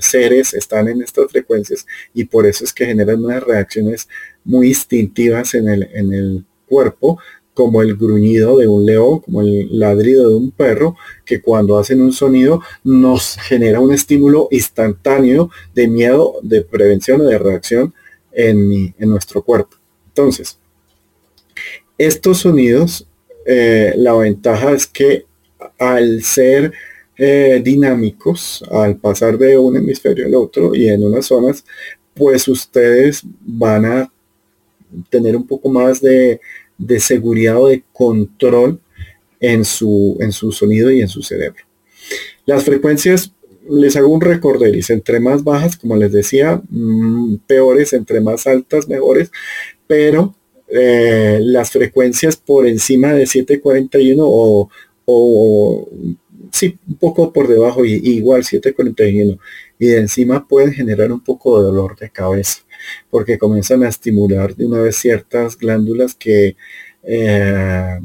[0.00, 4.08] seres están en estas frecuencias y por eso es que generan unas reacciones
[4.42, 7.18] muy instintivas en el, en el cuerpo
[7.54, 12.02] como el gruñido de un león, como el ladrido de un perro, que cuando hacen
[12.02, 17.94] un sonido nos genera un estímulo instantáneo de miedo, de prevención o de reacción
[18.32, 19.76] en, nuestro cuerpo.
[20.14, 20.58] Entonces,
[21.98, 23.06] estos sonidos,
[23.46, 25.26] eh, la ventaja es que
[25.78, 26.72] al ser
[27.16, 31.64] eh, dinámicos, al pasar de un hemisferio al otro y en unas zonas,
[32.14, 34.12] pues ustedes van a
[35.10, 36.40] tener un poco más de
[36.78, 38.80] de seguridad o de control
[39.40, 41.64] en su, en su sonido y en su cerebro.
[42.46, 43.32] Las frecuencias,
[43.68, 48.88] les hago un recorderis, entre más bajas, como les decía, mm, peores, entre más altas,
[48.88, 49.30] mejores,
[49.86, 50.34] pero
[50.68, 54.70] eh, las frecuencias por encima de 741 o,
[55.04, 55.88] o
[56.50, 59.38] sí, un poco por debajo, y, igual 741,
[59.78, 62.64] y de encima pueden generar un poco de dolor de cabeza
[63.10, 66.56] porque comienzan a estimular de una vez ciertas glándulas que
[67.02, 67.98] eh,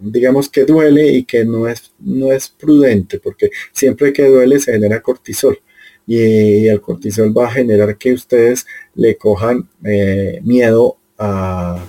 [0.00, 4.72] digamos que duele y que no es, no es prudente, porque siempre que duele se
[4.72, 5.60] genera cortisol.
[6.06, 11.84] Y, el cortisol va a generar que ustedes le cojan eh, miedo a,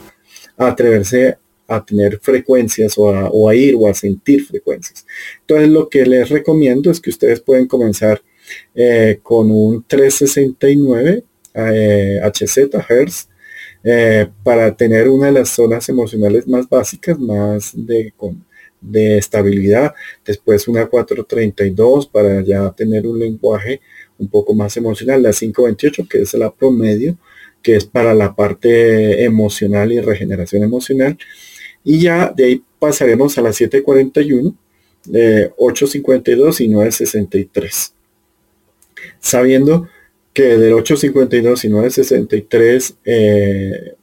[0.58, 5.06] atreverse a tener frecuencias o a, ir o a sentir frecuencias.
[5.40, 8.22] Entonces lo que les recomiendo es que ustedes pueden comenzar
[8.76, 13.30] eh, con un 369 HZ, eh, Hertz,
[13.84, 18.14] eh, para tener una de las zonas emocionales más básicas, más de,
[18.82, 19.94] de estabilidad.
[20.26, 23.82] Después una 432 para ya tener un lenguaje
[24.18, 25.24] un poco más emocional.
[25.24, 27.18] La 528 que es la promedio,
[27.62, 31.18] que es para la parte emocional y regeneración emocional.
[31.84, 34.56] Y ya de ahí pasaremos a la 741,
[35.58, 37.94] 852 y 963.
[39.20, 39.88] Sabiendo
[40.34, 43.94] que del 852 y 963 eh,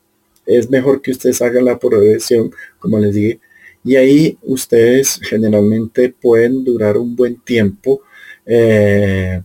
[0.46, 3.40] es mejor que ustedes hagan la progresión, como les dije,
[3.84, 8.02] y ahí ustedes generalmente pueden durar un buen tiempo
[8.44, 9.42] eh,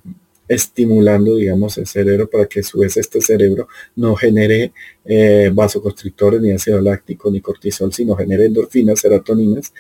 [0.48, 4.74] estimulando, digamos, el cerebro para que a su vez este cerebro no genere
[5.06, 9.74] eh, vasoconstrictores, ni ácido láctico, ni cortisol, sino genere endorfinas, serotoninas.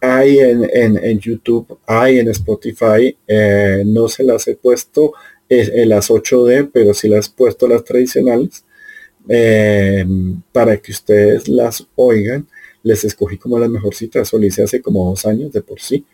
[0.00, 3.16] Hay en, YouTube, hay en Spotify,
[3.86, 5.14] no se las he puesto
[5.48, 8.64] en las 8D, pero si las he puesto las tradicionales
[9.28, 10.06] eh,
[10.52, 12.46] para que ustedes las oigan.
[12.82, 16.04] Les escogí como las mejorcitas, eso lo hice hace como dos años de por sí.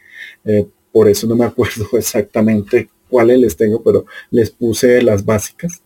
[0.44, 5.82] Eh, por eso no me acuerdo exactamente cuáles les tengo, pero les puse las básicas.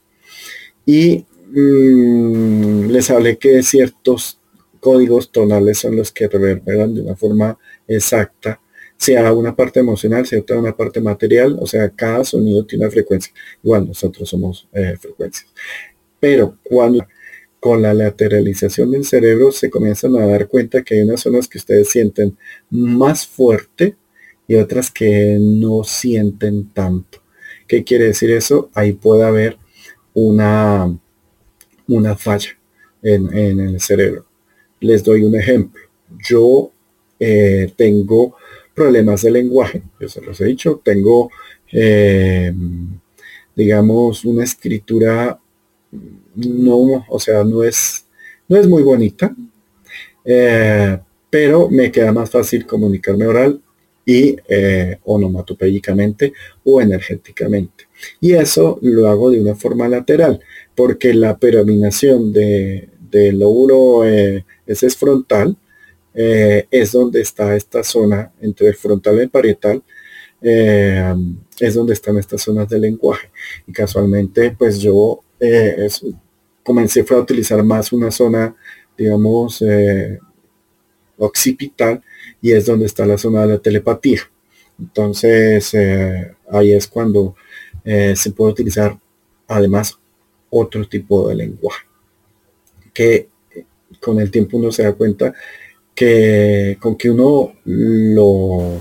[0.86, 4.38] Y mm, les hablé que ciertos
[4.78, 7.58] códigos tonales son los que reverberan de una forma
[7.88, 8.60] exacta
[8.96, 13.32] sea una parte emocional, sea una parte material, o sea, cada sonido tiene una frecuencia.
[13.62, 15.52] Igual nosotros somos eh, frecuencias.
[16.18, 17.06] Pero cuando
[17.60, 21.58] con la lateralización del cerebro se comienzan a dar cuenta que hay unas zonas que
[21.58, 22.36] ustedes sienten
[22.70, 23.96] más fuerte
[24.48, 27.18] y otras que no sienten tanto.
[27.66, 28.70] ¿Qué quiere decir eso?
[28.74, 29.58] Ahí puede haber
[30.14, 30.96] una,
[31.88, 32.56] una falla
[33.02, 34.24] en, en el cerebro.
[34.80, 35.82] Les doy un ejemplo.
[36.28, 36.70] Yo
[37.18, 38.36] eh, tengo
[38.74, 41.30] problemas de lenguaje, yo se los he dicho, tengo,
[41.72, 42.52] eh,
[43.54, 45.40] digamos, una escritura
[46.34, 48.06] no, o sea, no es,
[48.48, 49.34] no es muy bonita,
[50.24, 50.98] eh,
[51.30, 53.62] pero me queda más fácil comunicarme oral
[54.06, 54.98] y eh,
[56.64, 57.84] o energéticamente.
[58.20, 60.40] Y eso lo hago de una forma lateral,
[60.74, 65.56] porque la perominación de, del lóbulo, ese es frontal,
[66.18, 69.82] eh, es donde está esta zona entre el frontal y el parietal,
[70.40, 71.14] eh,
[71.60, 73.30] es donde están estas zonas de lenguaje.
[73.66, 75.88] Y casualmente, pues yo eh,
[76.62, 78.56] comencé fue a utilizar más una zona,
[78.96, 79.62] digamos,
[81.18, 82.02] occipital,
[82.40, 84.20] y es donde está la zona de la telepatía.
[84.78, 85.74] Entonces,
[86.50, 87.34] ahí es cuando
[87.84, 88.98] se puede utilizar
[89.48, 89.98] además
[90.50, 91.86] otro tipo de lenguaje,
[92.92, 93.28] que
[94.00, 95.34] con el tiempo uno se da cuenta
[95.94, 98.78] que con que uno lo,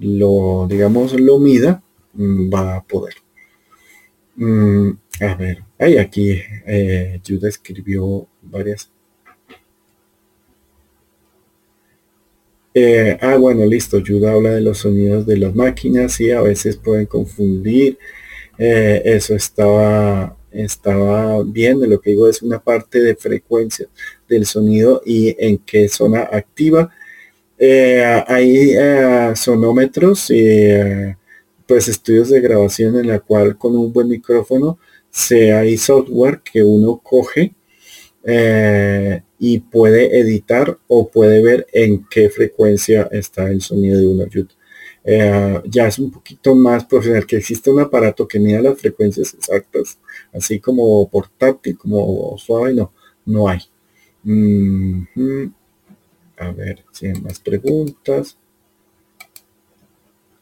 [0.00, 1.82] lo digamos, lo mida,
[2.14, 3.14] mm, va a poder.
[4.36, 8.90] Mm, a ver, hay aquí eh, escribió varias.
[12.74, 14.02] Eh, ah, bueno, listo.
[14.06, 17.98] Judah habla de los sonidos de las máquinas y a veces pueden confundir.
[18.58, 23.88] Eh, eso estaba estaba bien, de lo que digo es una parte de frecuencia
[24.28, 26.90] del sonido y en qué zona activa.
[27.58, 28.74] Eh, hay
[29.36, 30.68] sonómetros y
[31.66, 34.78] pues estudios de grabación en la cual con un buen micrófono
[35.10, 37.54] se hay software que uno coge
[39.44, 44.52] y puede editar o puede ver en qué frecuencia está el sonido de una YouTube.
[45.02, 49.34] Eh, ya es un poquito más profesional, que existe un aparato que mida las frecuencias
[49.34, 49.98] exactas,
[50.32, 52.92] así como portátil, como suave, no,
[53.26, 53.58] no hay.
[56.36, 58.38] A ver si hay más preguntas.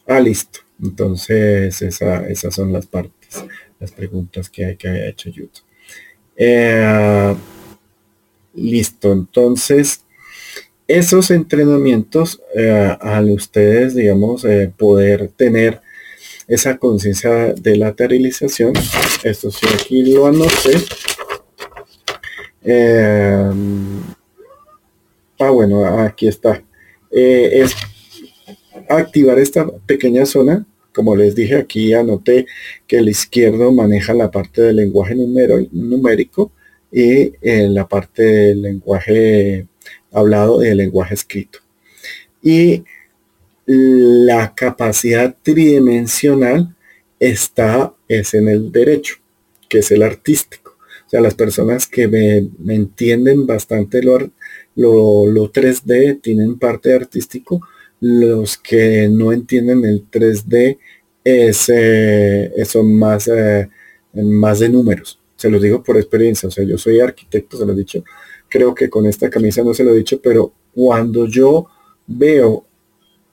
[0.07, 0.61] Ah, listo.
[0.79, 3.47] Entonces, esas son las partes,
[3.79, 5.65] las preguntas que, hay, que haya hecho YouTube.
[6.37, 7.35] Eh,
[8.55, 10.05] listo, entonces
[10.91, 15.81] esos entrenamientos eh, al ustedes, digamos, eh, poder tener
[16.49, 18.73] esa conciencia de lateralización,
[19.23, 20.79] esto sí aquí lo anoté.
[22.65, 23.51] Eh,
[25.39, 26.61] ah, bueno, aquí está.
[27.13, 27.77] es
[28.89, 30.67] activar esta pequeña zona.
[30.93, 32.47] Como les dije, aquí anoté
[32.89, 36.51] que el izquierdo maneja la parte del lenguaje numérico
[36.93, 39.67] y la parte del lenguaje
[40.13, 41.61] hablado de lenguaje escrito.
[42.43, 42.85] Y
[43.67, 46.75] la capacidad tridimensional
[47.21, 49.17] está es en el derecho,
[49.69, 50.77] que es el artístico.
[51.07, 54.19] O sea, las personas que me, entienden bastante lo,
[54.75, 57.61] lo, 3D tienen parte artístico.
[58.01, 60.79] Los que no entienden el 3D
[61.23, 63.69] es, eh, son más, eh,
[64.15, 65.20] más de números.
[65.41, 66.49] Se los digo por experiencia.
[66.49, 68.05] O sea, yo soy arquitecto, se lo he dicho
[68.51, 71.67] creo que con esta camisa no se lo he dicho, pero cuando yo
[72.07, 72.67] veo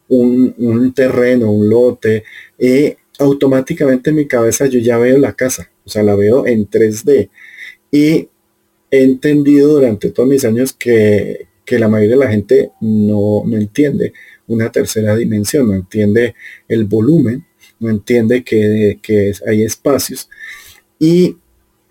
[0.08, 2.24] un, terreno, un lote,
[2.58, 6.70] eh, automáticamente en mi cabeza yo ya veo la casa, o sea, la veo en
[6.70, 7.30] 3D.
[7.92, 8.30] Y
[8.92, 14.14] he entendido durante todos mis años que, la mayoría de la gente no, entiende
[14.48, 16.34] una tercera dimensión, no entiende
[16.70, 17.46] el volumen,
[17.80, 20.30] no entiende que, que hay espacios.
[20.98, 21.36] Y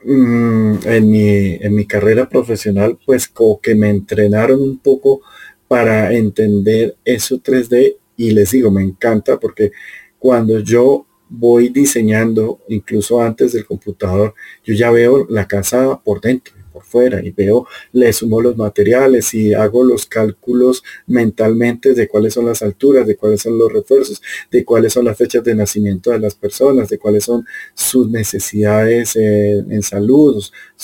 [0.08, 5.22] Mm, en, mi, en mi carrera profesional, pues como que me entrenaron un poco
[5.66, 9.72] para entender eso 3D y les digo, me encanta porque
[10.20, 16.54] cuando yo voy diseñando, incluso antes del computador, yo ya veo la casa por dentro
[16.84, 22.46] fuera y veo, le sumo los materiales y hago los cálculos mentalmente de cuáles son
[22.46, 26.18] las alturas, de cuáles son los refuerzos, de cuáles son las fechas de nacimiento de
[26.18, 30.42] las personas, de cuáles son sus necesidades eh, en salud.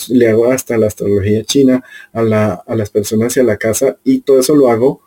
[0.09, 3.97] Le hago hasta la astrología china a, la, a las personas y a la casa
[4.03, 5.01] y todo eso lo hago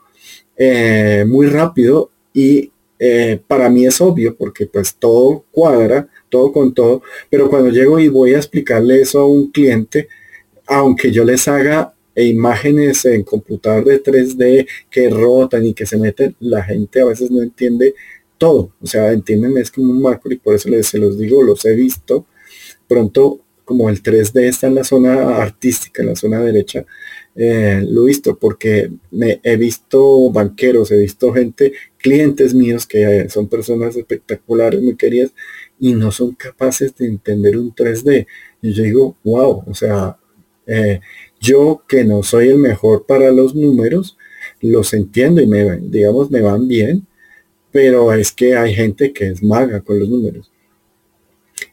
[0.57, 6.73] eh, muy rápido y eh, para mí es obvio porque pues todo cuadra, todo con
[6.73, 10.09] todo, pero cuando llego y voy a explicarle eso a un cliente,
[10.67, 16.35] aunque yo les haga imágenes en computador de 3D que rotan y que se meten,
[16.41, 17.95] la gente a veces no entiende
[18.39, 18.73] todo.
[18.81, 21.65] O sea, entienden es como un macro y por eso les, se los digo, los
[21.65, 22.27] he visto.
[22.89, 26.87] Pronto, como el 3D está en la zona artística, en la zona derecha,
[27.35, 33.29] eh, lo he visto porque me, he visto banqueros, he visto gente, clientes míos que
[33.29, 35.33] son personas espectaculares, muy queridas,
[35.79, 38.27] y no son capaces de entender un 3D.
[38.63, 40.17] Y yo digo, wow, o sea,
[40.67, 41.01] eh,
[41.41, 44.17] Yo que no soy el mejor para los números,
[44.61, 47.07] los entiendo y me, digamos, me van bien,
[47.71, 50.51] pero es que hay gente que es maga con los números.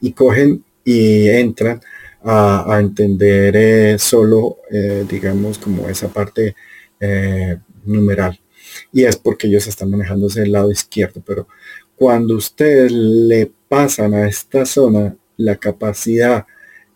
[0.00, 1.80] Y cogen y entran
[2.22, 6.54] a, entender eh, solo, eh, digamos, como esa parte
[7.84, 8.40] numeral.
[8.92, 11.46] Y es porque ellos están manejándose del lado izquierdo, pero
[11.96, 16.46] cuando ustedes le pasan a esta zona la capacidad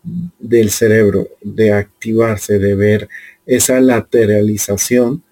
[0.03, 3.09] del cerebro de activarse, de ver
[3.45, 5.23] esa lateralización,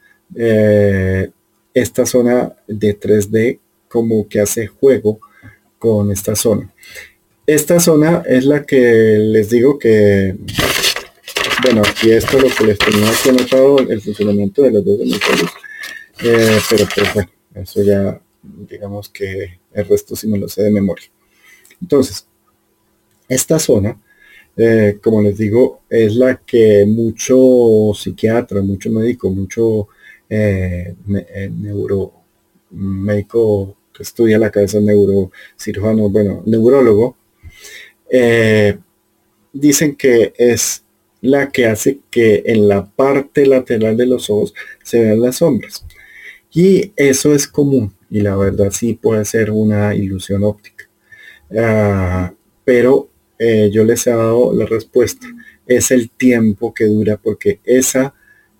[1.73, 5.19] esta zona de 3D como que hace juego
[5.79, 6.73] con esta zona.
[7.45, 10.35] Esta zona es la que les digo que,
[11.63, 15.51] bueno, aquí esto lo que les tenía aquí anotado, el funcionamiento de los dos hemisferios.
[16.23, 20.71] Eh, pero pues bueno, eso ya, digamos que el resto sí me lo sé de
[20.71, 21.05] memoria.
[21.81, 22.27] Entonces,
[23.29, 23.97] esta zona,
[24.57, 29.87] eh, como les digo, es la que mucho psiquiatra, mucho médico, mucho
[30.29, 32.13] eh, neuro
[32.71, 37.17] médico que estudia la cabeza neurocirujano, bueno, neurólogo,
[38.09, 38.77] eh,
[39.53, 40.83] dicen que es
[41.21, 44.53] la que hace que en la parte lateral de los ojos
[44.83, 45.85] se vean las sombras.
[46.53, 50.89] Y eso es común y la verdad sí puede ser una ilusión óptica.
[51.55, 52.33] Ah,
[52.65, 53.09] pero
[53.39, 55.27] eh, yo les he dado la respuesta.
[55.65, 58.13] Es el tiempo que dura porque esa,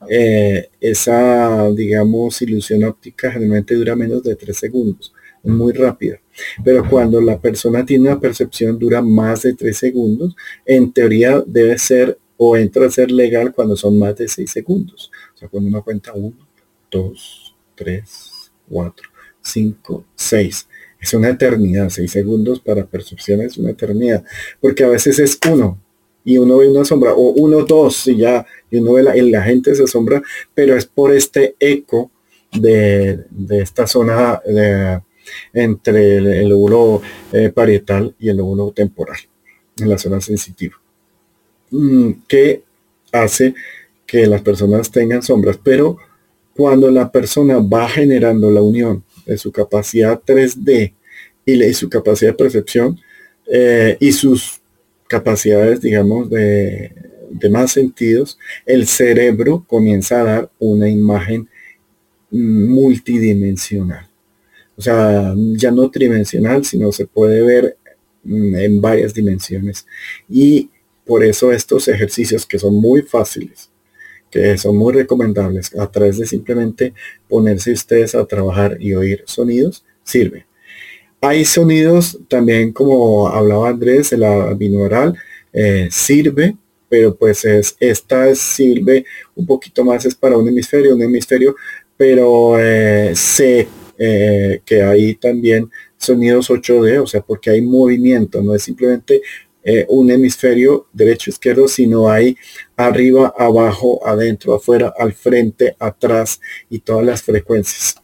[0.09, 5.13] eh, esa, digamos, ilusión óptica generalmente dura menos de tres segundos
[5.43, 6.19] muy rápida.
[6.63, 11.78] Pero cuando la persona tiene una percepción dura más de tres segundos, en teoría debe
[11.78, 15.11] ser o entra a ser legal cuando son más de seis segundos.
[15.34, 16.47] O sea, cuando uno cuenta uno,
[16.91, 19.09] dos, tres, cuatro,
[19.41, 20.66] cinco, seis.
[20.99, 24.23] Es una eternidad, seis segundos para percepción es una eternidad,
[24.59, 25.79] porque a veces es uno
[26.23, 29.43] y uno ve una sombra, o uno, dos, y ya, y uno ve la, la
[29.43, 30.21] gente se asombra,
[30.53, 32.11] pero es por este eco
[32.51, 34.99] de, de esta zona de,
[35.53, 39.17] entre el, lóbulo eh, parietal y el lóbulo temporal
[39.79, 40.75] en la zona sensitiva,
[41.71, 42.63] mm, que
[43.11, 43.53] hace
[44.05, 45.97] que las personas tengan sombras, pero
[46.55, 50.93] cuando la persona va generando la unión de su capacidad 3D
[51.45, 52.99] y, su capacidad de percepción
[53.51, 54.61] eh, y sus
[55.07, 56.91] capacidades, digamos, de,
[57.30, 61.47] de, más sentidos, el cerebro comienza a dar una imagen
[62.30, 64.07] multidimensional
[64.78, 67.78] o sea, ya no tridimensional, sino se puede ver
[68.23, 69.88] mm, en varias dimensiones.
[70.30, 70.69] Y
[71.03, 73.71] por eso estos ejercicios que son muy fáciles,
[74.57, 76.93] son muy recomendables, a través de simplemente
[77.27, 80.45] ponerse ustedes a trabajar y oír sonidos, sirve.
[81.21, 85.17] Hay sonidos también, como hablaba Andrés, la binaural,
[85.51, 86.55] eh, sirve,
[86.89, 91.55] pero pues es, esta sirve un poquito más, es para un hemisferio, un hemisferio,
[91.97, 93.67] pero eh, se
[93.97, 99.21] eh, que hay también sonidos 8D, o sea, porque hay movimiento, no es simplemente
[99.70, 102.38] eh, un hemisferio derecho, izquierdo, sino hay
[102.78, 106.39] arriba, abajo, adentro, afuera, al frente, atrás
[106.70, 107.95] y todas las frecuencias.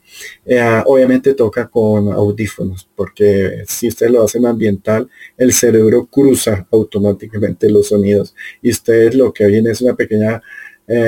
[0.45, 7.69] Eh, obviamente toca con audífonos, porque si usted lo hacen ambiental, el cerebro cruza automáticamente
[7.69, 10.41] los sonidos y ustedes lo que oyen es una pequeña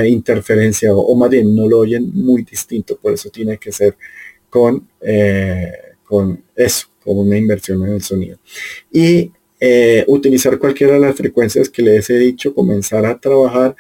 [0.08, 3.98] interferencia o, o, más bien no lo oyen muy distinto, por eso tiene que ser
[4.56, 5.70] con, eh,
[6.06, 8.40] con eso, como una inversión en el sonido.
[8.90, 9.30] Y
[9.60, 13.76] eh, utilizar cualquiera de las frecuencias que les he dicho, comenzar a trabajar.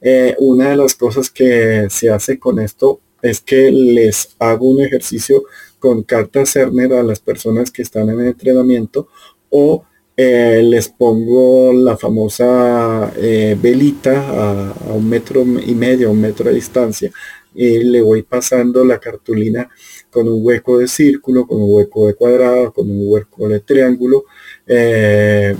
[0.00, 4.82] Eh, una de las cosas que se hace con esto es que les hago un
[4.82, 5.44] ejercicio
[5.78, 9.08] con carta Cerner a las personas que están en entrenamiento
[9.50, 9.84] o
[10.16, 13.12] les pongo la famosa
[13.60, 17.10] velita a, un metro y medio, un metro de distancia
[17.54, 19.68] y le voy pasando la cartulina
[20.10, 24.24] con un hueco de círculo, con un hueco de cuadrado, con un hueco de triángulo,
[24.66, 25.56] eh,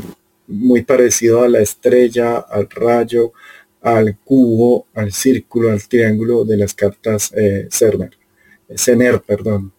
[0.46, 3.32] muy parecido a la estrella, al rayo,
[3.80, 8.12] al cubo, al círculo, al triángulo de las cartas eh, Cerner,
[8.74, 9.72] Cener, perdón.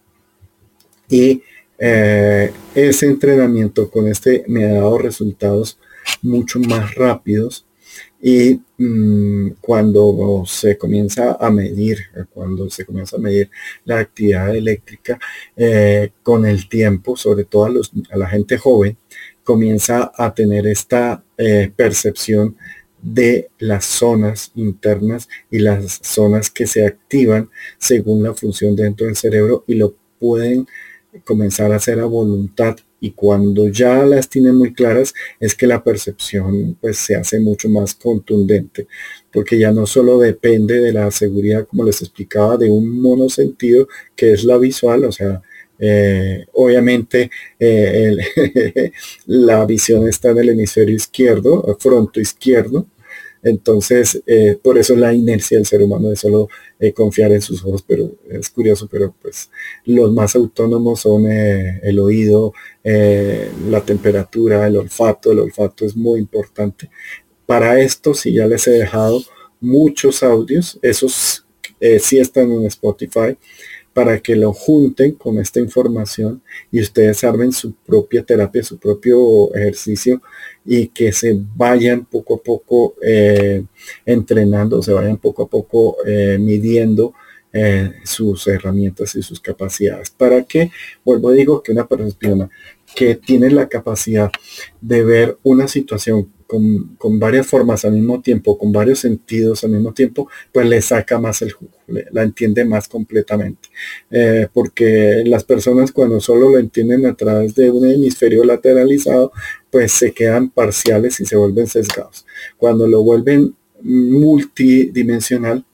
[1.08, 1.42] Y
[1.78, 5.78] eh, ese entrenamiento con este me ha dado resultados
[6.22, 7.66] mucho más rápidos
[8.20, 11.98] y mm, cuando se comienza a medir,
[12.32, 13.50] cuando se comienza a medir
[13.84, 15.18] la actividad eléctrica
[15.56, 17.66] eh, con el tiempo, sobre todo
[18.10, 18.96] a, la gente joven,
[19.44, 22.56] comienza a tener esta eh, percepción
[23.00, 29.16] de las zonas internas y las zonas que se activan según la función dentro del
[29.16, 30.66] cerebro y lo pueden
[31.24, 35.82] comenzar a hacer a voluntad y cuando ya las tiene muy claras es que la
[35.82, 38.86] percepción pues se hace mucho más contundente
[39.32, 44.32] porque ya no solo depende de la seguridad como les explicaba de un monosentido que
[44.32, 45.42] es la visual o sea
[45.78, 47.30] eh, obviamente
[47.60, 48.16] eh,
[49.26, 52.86] la visión está en el hemisferio izquierdo fronto izquierdo
[53.46, 56.48] entonces, eh, por eso la inercia del ser humano de solo
[56.80, 59.50] eh, confiar en sus ojos, pero es curioso, pero pues
[59.84, 65.30] los más autónomos son eh, el oído, la temperatura, el olfato.
[65.30, 66.90] El olfato es muy importante.
[67.46, 69.22] Para esto, si ya les he dejado
[69.60, 71.46] muchos audios, esos
[72.00, 73.36] sí están en Spotify,
[73.96, 79.54] para que lo junten con esta información y ustedes armen su propia terapia, su propio
[79.54, 80.20] ejercicio
[80.66, 83.64] y que se vayan poco a poco eh,
[84.04, 87.14] entrenando, se vayan poco a poco eh, midiendo
[87.50, 90.10] eh, sus herramientas y sus capacidades.
[90.10, 90.70] Para que,
[91.02, 92.50] vuelvo a digo, que una persona
[92.94, 94.30] que tiene la capacidad
[94.78, 99.92] de ver una situación con, varias formas al mismo tiempo, con varios sentidos al mismo
[99.92, 101.72] tiempo, pues le saca más el jugo,
[102.12, 103.68] la entiende más completamente.
[104.10, 109.32] Eh, porque las personas cuando solo lo entienden a través de un hemisferio lateralizado,
[109.70, 112.24] pues se quedan parciales y se vuelven sesgados.
[112.56, 115.64] Cuando lo vuelven multidimensional,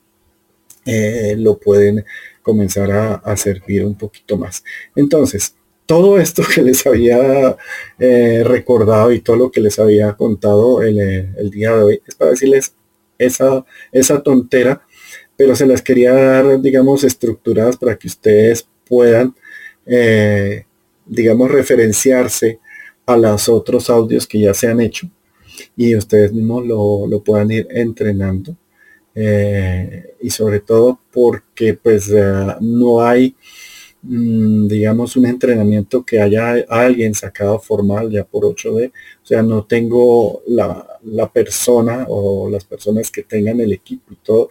[0.85, 2.03] eh, lo pueden
[2.41, 4.65] comenzar a servir un poquito más.
[4.95, 5.55] Entonces,
[5.85, 7.57] todo esto que les había
[7.99, 12.01] eh, recordado y todo lo que les había contado el, eh, el, día de hoy
[12.07, 12.73] es para decirles
[13.17, 14.85] esa, esa tontera,
[15.37, 19.35] pero se las quería dar, digamos, estructuradas para que ustedes puedan,
[19.85, 20.65] eh,
[21.05, 22.59] digamos, referenciarse
[23.05, 25.09] a los otros audios que ya se han hecho
[25.75, 28.55] y ustedes mismos lo, lo puedan ir entrenando.
[29.15, 32.09] y sobre todo porque pues
[32.59, 33.35] no hay
[34.05, 38.91] digamos, un entrenamiento que haya alguien sacado formal ya por 8D.
[39.23, 40.85] O sea, no tengo la,
[41.33, 44.49] persona o las personas que tengan el equipo y todo,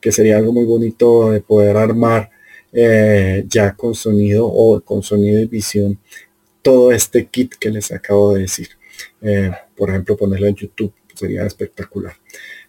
[0.00, 2.30] que sería algo muy bonito de poder armar
[2.72, 5.98] eh, ya con sonido o con sonido y visión
[6.62, 8.68] todo este kit que les acabo de decir.
[9.22, 12.14] Eh, por ejemplo, ponerlo en YouTube sería espectacular.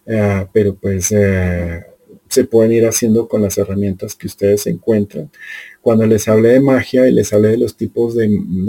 [0.06, 1.12] Eh, pero pues
[2.32, 5.30] se pueden ir haciendo con las herramientas que ustedes encuentran.
[5.82, 8.28] Cuando les hablé de magia y les hablé de los tipos de,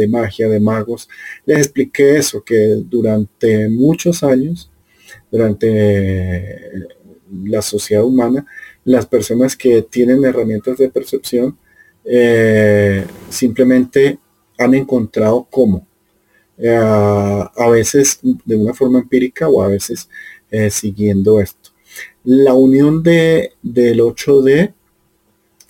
[0.09, 1.07] magia, de magos,
[1.45, 4.71] les expliqué eso, que durante muchos años,
[5.31, 6.71] durante
[7.45, 8.45] la sociedad humana,
[8.83, 11.57] las personas que tienen herramientas de percepción
[12.03, 14.19] eh, simplemente
[14.57, 15.87] han encontrado cómo.
[16.57, 20.09] Eh, a veces de una forma empírica o a veces
[20.51, 21.71] eh, siguiendo esto.
[22.23, 24.73] La unión de, del 8D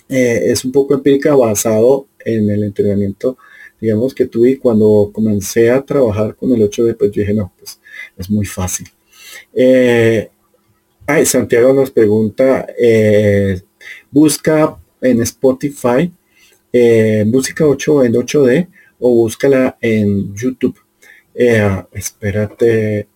[0.08, 3.38] eh, es un poco empírica basado en el entrenamiento,
[3.80, 7.80] digamos, que tuve cuando comencé a trabajar con el 8D, pues dije, no, pues
[8.16, 8.88] es muy fácil.
[9.54, 10.30] Eh,
[11.06, 13.60] ay, Santiago nos pregunta, eh,
[14.10, 16.12] busca en Spotify
[17.26, 20.76] música 8 en 8D o búscala en YouTube.
[21.92, 23.06] espérate,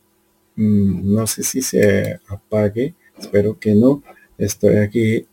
[0.57, 2.95] mm, no sé si se apague.
[3.19, 4.03] Espero que no.
[4.39, 5.27] Estoy aquí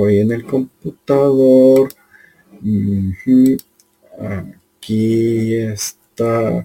[0.00, 1.88] hoy en el computador.
[4.70, 6.64] Aquí está.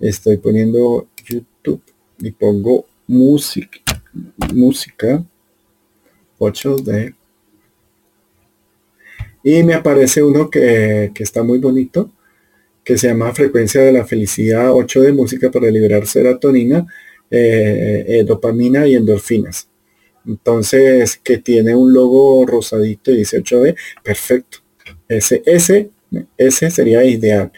[0.00, 1.82] Estoy poniendo YouTube
[2.18, 3.78] y pongo música.
[4.52, 5.24] Música
[6.38, 7.14] 8D.
[9.44, 12.12] Y me aparece uno que, está muy bonito,
[12.84, 16.86] que se llama Frecuencia de la Felicidad 8 de música para liberar serotonina,
[17.30, 19.68] eh, eh, dopamina y endorfinas.
[20.26, 24.58] Entonces, que tiene un logo rosadito y dice 8B, perfecto.
[25.08, 25.90] Ese, ese,
[26.36, 27.52] ese sería ideal.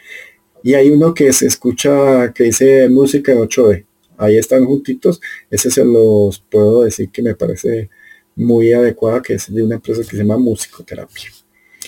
[0.63, 3.85] Y hay uno que se escucha que dice música en 8B.
[4.17, 5.21] Ahí están juntitos.
[5.51, 7.91] Ese se los puedo decir que me parece
[8.37, 11.31] muy adecuada, que es de una empresa que se llama Musicoterapia.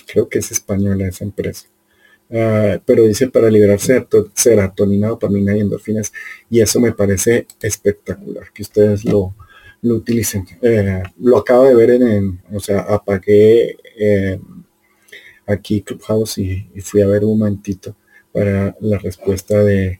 [0.05, 1.67] Creo que es española esa empresa.
[2.29, 6.13] Ah, pero dice para liberarse de serotonina, dopamina y endorfinas.
[6.49, 9.33] Y eso me parece espectacular, que ustedes lo,
[9.87, 10.45] lo utilicen.
[10.61, 14.39] Eh, lo acabo de ver en, o sea, apagué eh,
[15.45, 17.95] aquí Clubhouse y, fui a ver un momentito
[18.31, 19.99] para la respuesta de,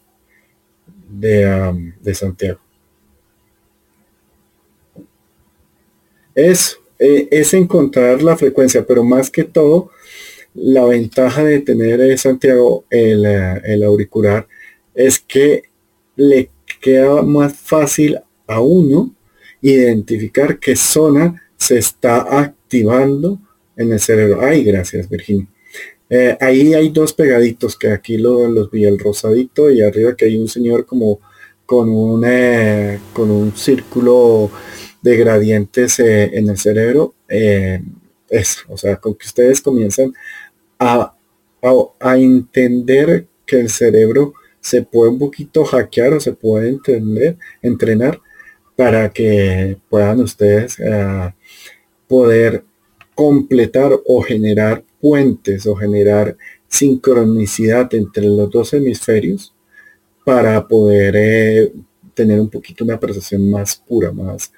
[1.10, 2.60] de, de Santiago.
[6.36, 9.90] Es, eh, es encontrar la frecuencia, pero más que todo,
[10.54, 14.48] la ventaja de tener Santiago el, el auricular
[14.94, 15.64] es que
[16.16, 16.50] le
[16.82, 19.14] queda más fácil a uno
[19.62, 23.40] identificar qué zona se está activando
[23.76, 24.42] en el cerebro.
[24.42, 25.48] Ay, gracias, Virginia.
[26.10, 30.26] Eh, ahí hay dos pegaditos que aquí lo, los vi, el rosadito y arriba que
[30.26, 31.20] hay un señor como
[31.66, 34.50] con un, eh, con un círculo
[35.02, 37.14] de gradientes eh, en el cerebro.
[37.28, 40.14] es, o sea, con que ustedes comienzan
[40.80, 41.14] a,
[42.00, 48.20] a, entender que el cerebro se puede un poquito hackear o se puede entender, entrenar
[48.78, 50.78] para que puedan ustedes
[52.08, 52.64] poder
[53.18, 59.54] completar o generar puentes o generar sincronicidad entre los dos hemisferios
[60.24, 61.74] para poder eh,
[62.14, 64.52] tener un poquito una percepción más pura, más,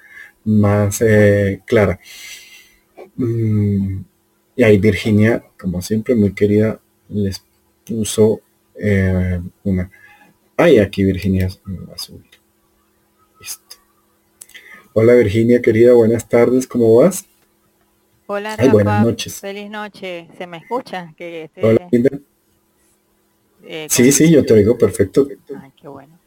[0.44, 1.98] más eh, clara.
[3.16, 4.00] Mm,
[4.56, 7.42] y ahí Virginia, como siempre, muy querida, les
[7.86, 8.40] puso
[8.74, 9.90] eh, una.
[10.56, 11.48] Ay, aquí Virginia
[11.88, 12.29] va a subir.
[12.29, 12.29] Listo.
[15.02, 17.24] Hola Virginia, querida, buenas tardes, ¿cómo vas?
[18.26, 18.70] Hola, Rafa.
[18.70, 19.40] buenas noches.
[19.40, 20.28] Feliz noche.
[20.36, 21.14] ¿Se me escucha?
[21.16, 22.10] Que Hola, Linda.
[23.64, 25.26] Eh, sí, sí, yo te oigo perfecto.
[25.58, 26.18] Ay, qué bueno.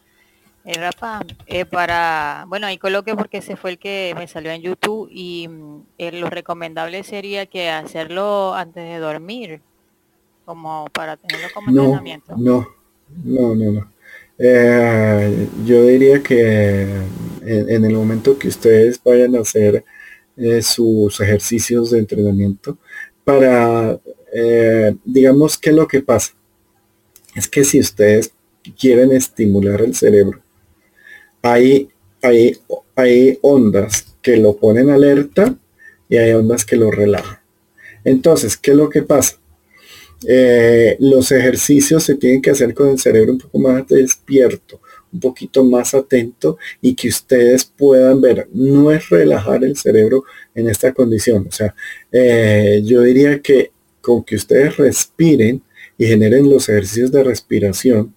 [0.65, 4.63] Eh, Rafa, eh, para, bueno, ahí coloque porque ese fue el que me salió en
[4.63, 9.61] YouTube y mm, eh, lo recomendable sería que hacerlo antes de dormir,
[10.45, 12.35] como para tenerlo como no, entrenamiento.
[12.37, 12.67] No,
[13.23, 13.91] no, no, no.
[14.37, 16.87] Yo diría que
[17.45, 19.83] en, el momento que ustedes vayan a hacer
[20.37, 22.77] eh, sus ejercicios de entrenamiento
[23.23, 23.99] para,
[24.33, 26.33] eh, digamos, que lo que pasa
[27.35, 28.31] es que si ustedes
[28.79, 30.41] quieren estimular el cerebro,
[31.41, 31.89] hay,
[32.21, 32.57] hay,
[32.95, 35.55] hay ondas que lo ponen alerta
[36.09, 37.39] y hay ondas que lo relajan.
[38.03, 39.37] Entonces, ¿qué es lo que pasa?
[40.27, 45.19] Eh, los ejercicios se tienen que hacer con el cerebro un poco más despierto, un
[45.19, 48.47] poquito más atento y que ustedes puedan ver.
[48.53, 50.23] No es relajar el cerebro
[50.55, 51.47] en esta condición.
[51.47, 51.75] O sea,
[52.11, 53.71] eh, yo diría que
[54.01, 55.61] con que ustedes respiren
[55.97, 58.15] y generen los ejercicios de respiración,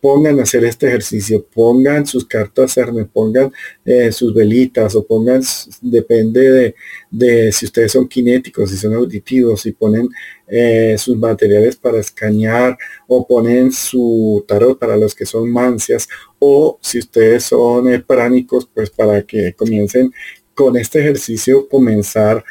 [0.00, 3.52] pongan a hacer este ejercicio, pongan sus cartas CERN, pongan
[3.84, 5.42] eh, sus velitas o pongan,
[5.80, 6.74] depende
[7.10, 10.08] de, si ustedes son kinéticos, si son auditivos, si ponen
[10.46, 12.76] eh, sus materiales para escanear
[13.06, 18.68] o ponen su tarot para los que son mancias o si ustedes son eh, pránicos,
[18.72, 20.12] pues para que comiencen
[20.54, 22.44] con este ejercicio, comenzar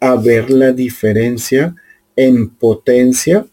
[0.00, 1.74] a ver la diferencia
[2.16, 3.46] en potencia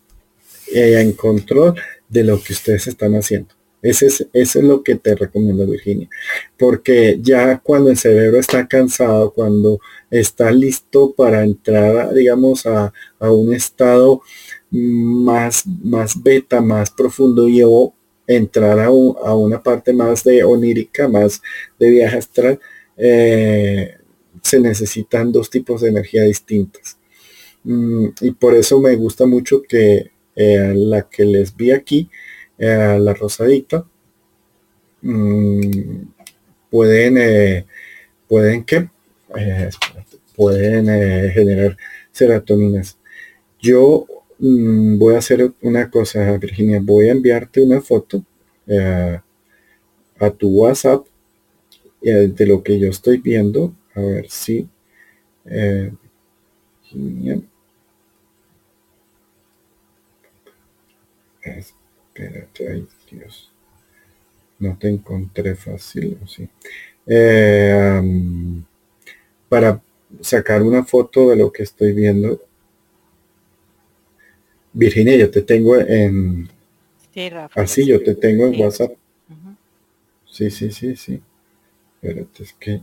[0.72, 1.76] y en control
[2.10, 3.60] de lo que ustedes están haciendo.
[3.82, 6.10] Ese es, eso es lo que te recomiendo, Virginia.
[6.58, 9.80] Porque ya cuando el cerebro está cansado, cuando
[10.12, 14.22] está listo para entrar, digamos, a, un estado
[14.70, 17.94] más, más beta, más profundo y o
[18.28, 21.42] entrar a, una parte más de onírica, más
[21.80, 22.60] de viaje astral,
[22.98, 23.96] eh,
[24.44, 26.98] se necesitan dos tipos de energía distintas.
[27.64, 32.10] Mm, y por eso me gusta mucho que eh, la que les vi aquí,
[32.58, 33.86] eh, la rosadita,
[35.02, 36.02] mm,
[36.72, 37.66] pueden, eh,
[38.28, 38.90] pueden que
[40.36, 40.86] pueden
[41.34, 41.78] generar
[42.12, 42.98] serotoninas.
[43.60, 44.06] Yo
[44.40, 48.24] mm, voy a hacer una cosa, Virginia, voy a enviarte una foto
[50.20, 51.06] a tu WhatsApp
[52.02, 54.70] de lo que yo estoy viendo, a ver si.
[61.58, 63.52] Espérate, ay Dios.
[64.60, 66.48] No te encontré fácil, sí.
[67.06, 68.02] Eh,
[69.48, 69.82] para
[70.22, 72.42] sacar una foto de lo que estoy viendo.
[74.74, 76.50] Virginia, yo te tengo en...
[77.14, 77.62] Sí, Rafa.
[77.62, 78.92] Así, yo te tengo en WhatsApp.
[80.30, 81.22] Sí, sí, sí, sí.
[82.02, 82.82] Espérate, es que...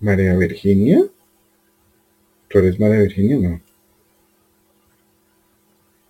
[0.00, 1.04] María Virginia.
[2.48, 3.38] ¿Tú eres María Virginia?
[3.38, 3.60] No.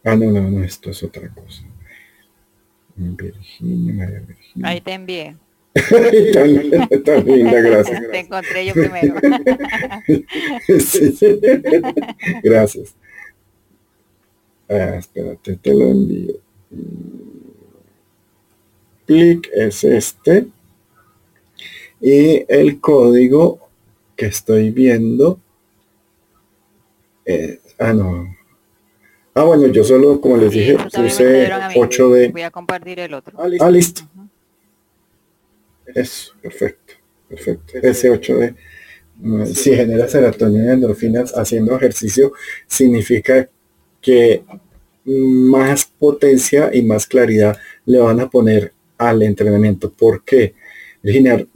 [0.08, 1.62] Ah, no, no, no, esto es otra cosa.
[2.96, 4.68] Virginia, María Virginia.
[4.68, 5.36] Ahí te envié.
[5.74, 9.14] Está linda, gracias, Te encontré yo primero.
[12.42, 12.94] Gracias.
[14.68, 16.34] Ah, espérate, te lo envío.
[19.06, 20.48] Clic es este.
[22.00, 23.68] Y el código
[24.16, 25.38] que estoy viendo
[27.78, 28.37] ah, no,
[29.34, 32.28] Ah, bueno, yo solo, como les dije, puse 8 de...
[32.28, 33.38] Voy a compartir el otro.
[33.60, 34.02] Ah, listo.
[35.86, 36.94] Eso, perfecto.
[37.28, 37.78] Perfecto.
[37.82, 38.54] Ese 8 de...
[39.54, 42.32] Si genera serotonina y endorfinas haciendo ejercicio,
[42.66, 43.48] significa
[44.00, 44.44] que
[45.04, 49.90] más potencia y más claridad le van a poner al entrenamiento.
[49.90, 50.54] ¿Por qué?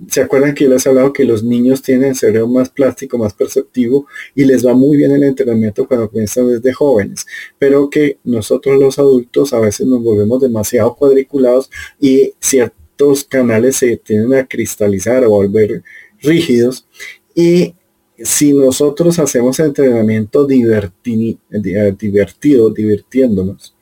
[0.09, 3.34] ¿Se acuerdan que yo les he hablado que los niños tienen cerebro más plástico, más
[3.34, 7.26] perceptivo y les va muy bien el entrenamiento cuando comienzan desde jóvenes?
[7.59, 11.70] Pero que nosotros los adultos a veces nos volvemos demasiado cuadriculados
[12.01, 15.82] y ciertos canales se tienden a cristalizar o volver
[16.20, 16.86] rígidos
[17.34, 17.74] y
[18.18, 21.40] si nosotros hacemos entrenamiento divertido,
[22.70, 23.74] divirtiéndonos,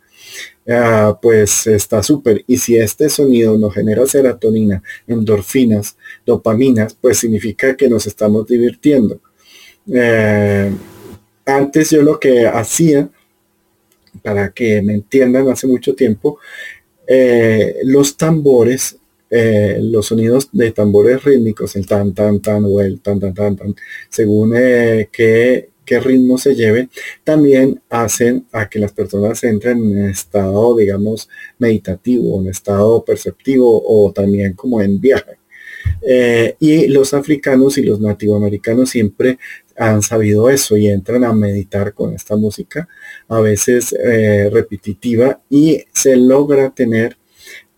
[0.69, 2.45] Ah, pues está súper.
[2.47, 9.21] Y si este sonido nos genera serotonina, endorfinas, dopaminas, pues significa que nos estamos divirtiendo.
[9.93, 10.71] Eh,
[11.47, 13.09] antes yo lo que hacía,
[14.23, 16.39] para que me entiendan hace mucho tiempo,
[17.07, 18.97] eh, los tambores,
[19.31, 23.57] eh, los sonidos de tambores rítmicos, el tan, tan, tan, o el tan, tan, tan,
[23.57, 23.75] tan,
[24.09, 26.89] según que qué ritmo se lleve,
[27.25, 31.29] también hacen a que las personas entren en estado, digamos,
[31.59, 35.39] meditativo, en estado perceptivo o también como en viaje.
[36.03, 39.39] Eh, y los africanos y los nativoamericanos siempre
[39.77, 42.89] han sabido eso y entran a meditar con esta música,
[43.29, 47.17] a veces eh, repetitiva, y se logra tener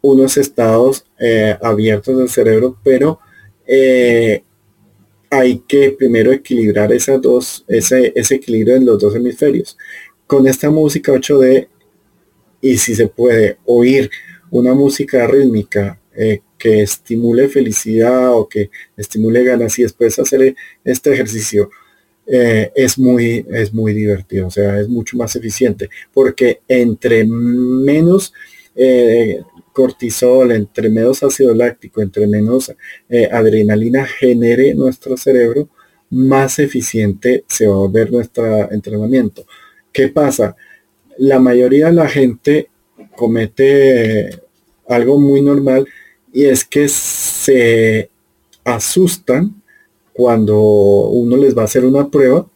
[0.01, 3.21] unos estados eh, abiertos del cerebro, pero
[5.33, 9.78] hay que primero equilibrar esas dos, ese, ese equilibrio en los dos hemisferios.
[10.26, 11.68] Con esta música 8D,
[12.61, 14.11] y si se puede oír
[14.51, 20.55] una música rítmica eh, que estimule felicidad o que estimule ganas y después hacer
[20.85, 21.70] este ejercicio,
[22.26, 28.35] eh, es, muy, es muy divertido, o sea, es mucho más eficiente, porque entre menos
[28.76, 29.41] eh,
[29.73, 32.73] cortisol, entre menos ácido láctico, entre menos
[33.09, 35.68] eh, adrenalina genere nuestro cerebro,
[36.11, 39.45] más eficiente se va a ver nuestro entrenamiento.
[39.93, 40.55] ¿Qué pasa?
[41.18, 42.68] La mayoría de la gente
[43.16, 44.41] comete
[44.89, 45.87] algo muy normal
[46.33, 48.11] y es que se
[48.64, 49.62] asustan
[50.12, 52.47] cuando uno les va a hacer una prueba.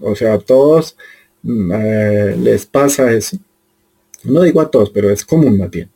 [0.00, 0.96] O sea, a todos
[1.42, 3.38] mm, eh, les pasa eso.
[4.24, 5.90] No digo a todos, pero es común más bien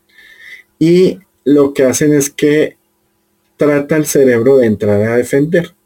[0.83, 2.77] y lo que hacen es que
[3.57, 5.77] trata el cerebro de entrar a defender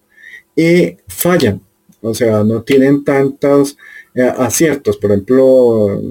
[0.57, 1.61] y fallan,
[2.01, 3.77] o sea, no tienen tantos
[4.15, 4.97] eh, aciertos.
[4.97, 6.03] Por ejemplo,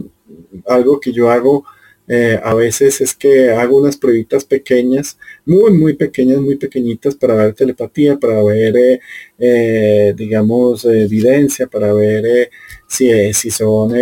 [0.67, 1.65] algo que yo hago
[2.07, 5.17] eh, a veces es que hago unas pruebitas pequeñas,
[5.47, 8.99] muy, muy pequeñas, muy pequeñitas para ver telepatía, para ver,
[9.39, 12.51] eh, digamos, evidencia, para ver
[12.88, 13.95] si, si son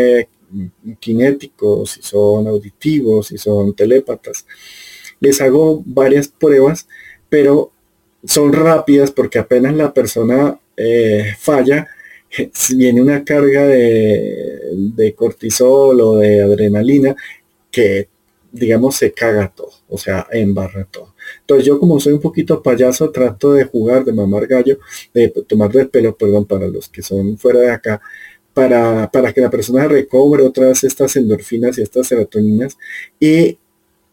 [1.00, 4.46] kinéticos, si son auditivos, si son telépatas.
[5.20, 6.88] Les hago varias pruebas,
[7.30, 7.72] pero
[8.26, 11.88] son rápidas porque apenas la persona eh, falla,
[12.76, 17.16] viene una carga de, de, cortisol o de adrenalina
[17.72, 18.08] que,
[18.52, 21.14] digamos, se caga todo, o sea, embarra todo.
[21.42, 24.80] Entonces yo como soy un poquito payaso, trato de jugar, de mamar gallo,
[25.14, 28.02] de tomar del pelo, perdón, para los que son fuera de acá,
[28.54, 32.78] para, que la persona recobre otra vez estas endorfinas y estas serotoninas
[33.20, 33.58] y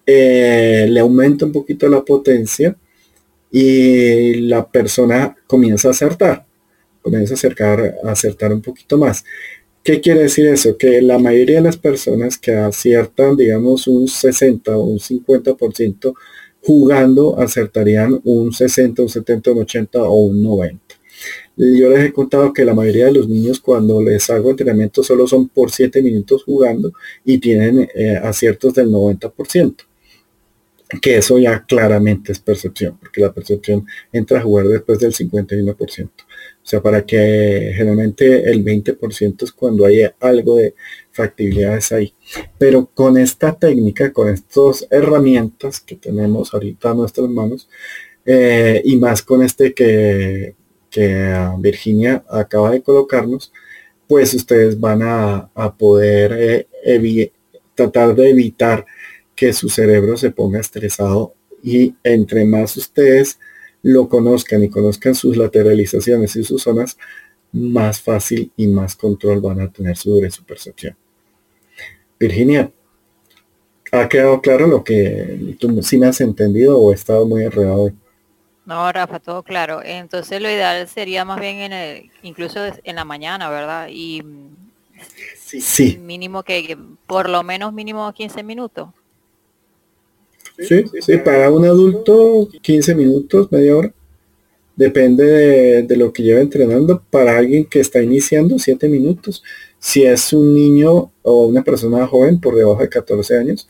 [0.07, 2.77] eh, le aumenta un poquito la potencia
[3.51, 6.47] y la persona comienza a acertar,
[7.03, 9.25] comienza a acercar, a acertar un poquito más.
[9.83, 10.77] ¿Qué quiere decir eso?
[10.77, 16.15] Que la mayoría de las personas que aciertan, digamos, un 60 o un 50%,
[16.63, 21.00] jugando acertarían un 60, un 70, un 80 o un 90.
[21.57, 25.27] Yo les he contado que la mayoría de los niños cuando les hago entrenamiento solo
[25.27, 26.93] son por 7 minutos jugando
[27.25, 29.75] y tienen eh, aciertos del 90%.
[31.01, 36.09] Que eso ya claramente es percepción, porque la percepción entra a jugar después del 51%.
[36.09, 40.75] O sea, para que generalmente el 20% es cuando hay algo de
[41.13, 42.13] factibilidades ahí.
[42.59, 47.69] Pero con esta técnica, con estas herramientas que tenemos ahorita a nuestras manos,
[48.25, 50.55] eh, y más con este que
[50.91, 53.53] que Virginia acaba de colocarnos,
[54.07, 57.33] pues ustedes van a, poder eh,
[57.75, 58.85] tratar de evitar
[59.35, 63.39] que su cerebro se ponga estresado y entre más ustedes
[63.83, 66.99] lo conozcan y conozcan sus lateralizaciones y sus zonas,
[67.53, 70.97] más fácil y más control van a tener sobre su percepción.
[72.19, 72.71] Virginia,
[73.93, 77.93] ¿ha quedado claro lo que tú sí me has entendido o he estado muy enredado?
[78.71, 79.83] No, Rafa, todo claro.
[79.85, 83.89] Entonces lo ideal sería más bien en el, incluso en la mañana, ¿verdad?
[83.91, 84.23] Y
[85.45, 85.99] sí.
[86.01, 88.91] mínimo que, por lo menos mínimo 15 minutos.
[90.57, 93.93] Sí, sí, para un adulto 15 minutos, media hora.
[94.77, 97.03] Depende de, de, lo que lleva entrenando.
[97.11, 99.43] Para alguien que está iniciando, 7 minutos.
[99.81, 103.69] Si es un niño o una persona joven por debajo de 14 años,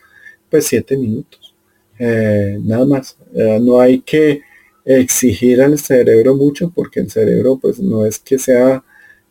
[0.50, 1.54] pues 7 minutos.
[1.98, 3.16] Eh, nada más.
[3.34, 4.42] Eh, no hay que
[4.84, 8.84] exigir al cerebro mucho porque el cerebro pues no es que sea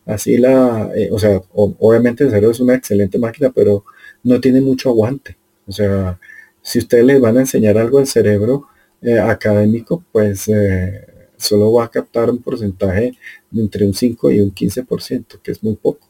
[0.06, 3.84] así la, eh, o sea, obviamente el cerebro es una excelente máquina, pero
[4.24, 5.36] no tiene mucho aguante.
[5.66, 6.18] O sea,
[6.62, 8.66] si ustedes les van a enseñar algo al cerebro
[9.02, 13.12] eh, académico, pues eh, solo va a captar un porcentaje
[13.50, 16.08] de entre un 5 y un 15%, que es muy poco.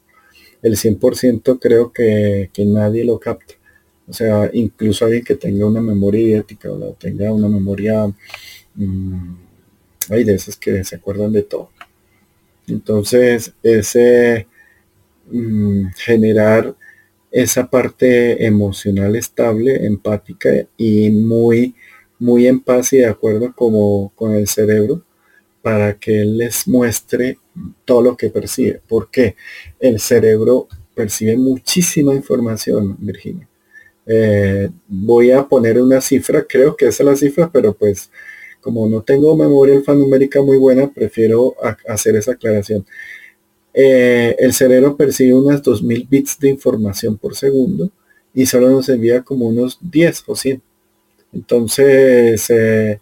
[0.61, 3.55] El 100% creo que, que nadie lo capta.
[4.07, 8.11] O sea, incluso alguien que tenga una memoria idética o tenga una memoria,
[8.75, 9.35] mm,
[10.09, 11.69] hay de esas que se acuerdan de todo.
[12.67, 14.47] Entonces, ese
[15.29, 16.75] mm, generar
[17.31, 21.75] esa parte emocional estable, empática y muy,
[22.19, 25.03] muy en paz y de acuerdo como con el cerebro
[25.61, 27.37] para que él les muestre
[27.85, 28.81] todo lo que percibe.
[28.87, 29.35] Porque
[29.79, 33.47] el cerebro percibe muchísima información, Virginia.
[34.05, 38.11] Eh, voy a poner una cifra, creo que esa es la cifra, pero pues
[38.61, 41.55] como no tengo memoria alfanumérica muy buena, prefiero
[41.87, 42.85] hacer esa aclaración.
[43.73, 47.89] Eh, el cerebro percibe unas 2000 bits de información por segundo
[48.33, 50.61] y solo nos envía como unos 10 o 100.
[51.33, 52.99] Entonces, eh,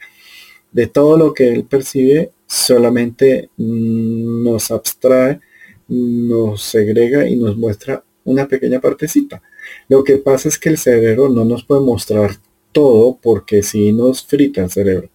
[0.72, 5.40] de todo lo que él percibe, solamente nos abstrae,
[5.88, 9.42] nos segrega y nos muestra una pequeña partecita.
[9.88, 12.32] Lo que pasa es que el cerebro no nos puede mostrar
[12.72, 15.10] todo porque si nos frita el cerebro.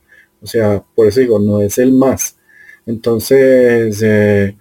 [0.44, 2.36] O sea, por eso digo, no es el más.
[2.86, 4.54] Entonces, eh,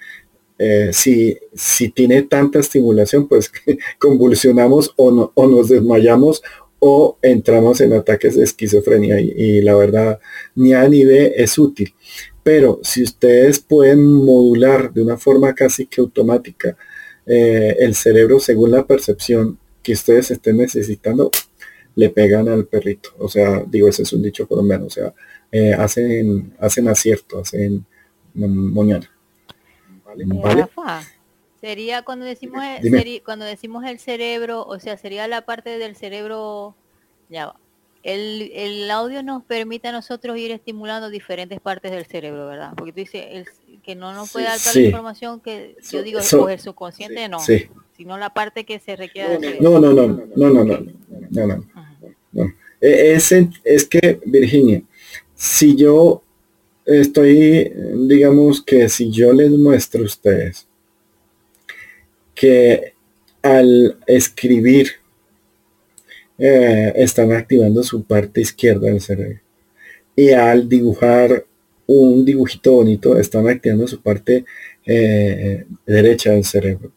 [0.57, 3.51] eh, si, si tiene tanta estimulación, pues
[3.99, 6.41] convulsionamos o, o nos desmayamos
[6.79, 10.19] o entramos en ataques de esquizofrenia y, la verdad
[10.55, 11.93] ni A ni B es útil.
[12.43, 16.77] Pero si ustedes pueden modular de una forma casi que automática
[17.25, 21.29] eh, el cerebro según la percepción que ustedes estén necesitando,
[21.95, 23.09] le pegan al perrito.
[23.19, 24.85] O sea, digo, ese es un dicho colombiano.
[24.85, 25.13] O sea,
[25.53, 27.85] eh, hacen, hacen acierto, hacen
[28.33, 29.07] moñana.
[30.03, 30.67] ¿Vale?
[31.61, 32.63] Sería cuando decimos
[33.23, 36.75] cuando decimos el cerebro, o sea, sería la parte del cerebro,
[37.29, 37.59] ya va.
[38.01, 42.73] El, audio nos permite a nosotros ir estimulando diferentes partes del cerebro, ¿verdad?
[42.75, 43.45] Porque tú dices el,
[43.83, 47.39] que no nos puede dar toda la información que yo digo, so, el subconsciente no,
[47.39, 49.59] sino la parte que se requiere.
[49.61, 50.79] No, no, no, no, no, no, no,
[51.29, 51.65] no, no,
[52.31, 52.53] no.
[52.81, 53.31] E, es,
[53.63, 54.81] es que, Virginia,
[55.43, 56.23] si yo
[56.85, 57.69] estoy,
[58.07, 60.65] digamos que si yo les muestro a ustedes
[62.33, 62.93] que
[63.41, 64.87] al escribir
[66.37, 69.41] eh, están activando su parte izquierda del cerebro.
[70.15, 71.45] Y al dibujar
[71.87, 74.45] un dibujito bonito están activando su parte
[74.85, 76.89] eh, derecha del cerebro.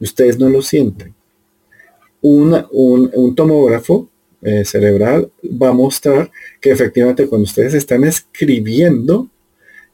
[0.00, 1.14] Ustedes no lo sienten.
[2.22, 4.08] un, tomógrafo
[4.42, 6.30] eh, cerebral va a mostrar
[6.60, 9.28] que efectivamente cuando ustedes están escribiendo,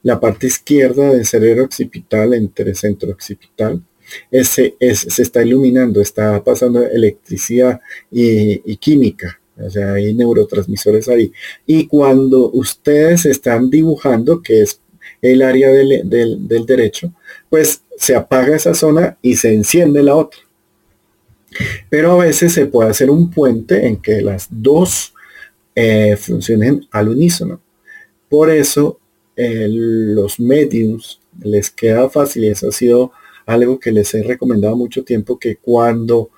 [0.02, 3.82] la parte izquierda del cerebro occipital entre centro occipital
[4.30, 7.80] ese, se está iluminando, está pasando electricidad
[8.10, 11.32] y, química, o sea, hay neurotransmisores ahí.
[11.66, 14.80] Y cuando ustedes están dibujando, que es
[15.20, 17.12] el área del, del, derecho,
[17.50, 20.40] pues se apaga esa zona y se enciende la otra.
[21.88, 25.14] Pero a veces se puede hacer un puente en que las dos
[25.74, 27.60] eh, funcionen al unísono.
[28.28, 29.00] Por eso
[29.36, 33.12] los mediums les queda fácil y eso ha sido
[33.46, 36.30] algo que les he recomendado mucho tiempo, que cuando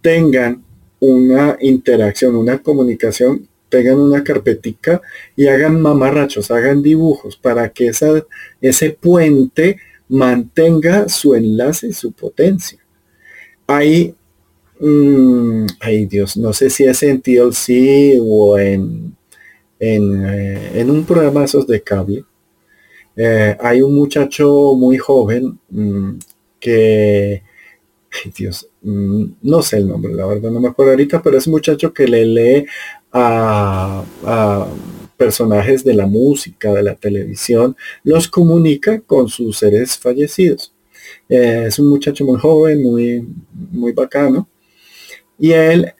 [0.00, 0.64] tengan
[1.00, 5.02] una interacción, una comunicación, tengan una carpetica
[5.34, 8.24] y hagan mamarrachos, hagan dibujos para que esa,
[8.60, 9.78] ese puente
[10.08, 12.78] mantenga su enlace y su potencia.
[13.66, 14.14] Ahí,
[14.80, 19.16] mm, ay Dios, no sé si es en TLC o en,
[19.78, 22.24] en, eh, un programa esos de cable.
[23.16, 26.18] Eh, hay un muchacho muy joven mm,
[26.60, 27.42] que,
[28.36, 31.54] Dios, mm, no sé el nombre, la verdad no me acuerdo ahorita, pero es un
[31.54, 32.66] muchacho que le lee
[33.12, 34.04] a,
[35.16, 37.74] personajes de la música, de la televisión,
[38.04, 40.74] los comunica con sus seres fallecidos.
[41.28, 43.26] Eh, es un muchacho muy joven, muy,
[43.72, 44.46] muy bacano.
[45.38, 45.92] Y él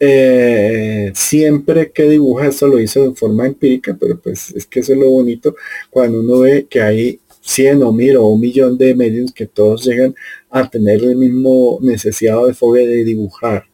[0.00, 4.92] eh, siempre que dibuja, eso lo hizo de forma empírica, pero pues es que eso
[4.92, 5.56] es lo bonito
[5.90, 9.84] cuando uno ve que hay 100 o 1000 o un millón de medios que todos
[9.84, 10.14] llegan
[10.50, 13.64] a tener el mismo necesidad de fobia de dibujar,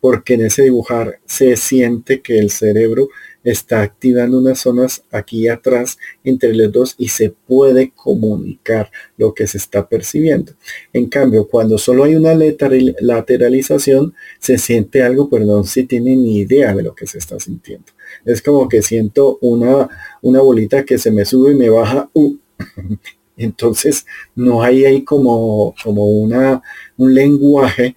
[0.00, 3.08] porque en ese dibujar se siente que el cerebro
[3.50, 9.46] está activando unas zonas aquí atrás entre los dos y se puede comunicar lo que
[9.46, 10.52] se está percibiendo.
[10.92, 16.38] En cambio, cuando solo hay una lateralización, se siente algo, pero no se tiene ni
[16.40, 17.86] idea de lo que se está sintiendo.
[18.24, 19.88] Es como que siento una,
[20.22, 22.10] una bolita que se me sube y me baja.
[22.12, 22.36] Uh.
[23.36, 26.60] Entonces no hay ahí como, como una,
[26.96, 27.94] un lenguaje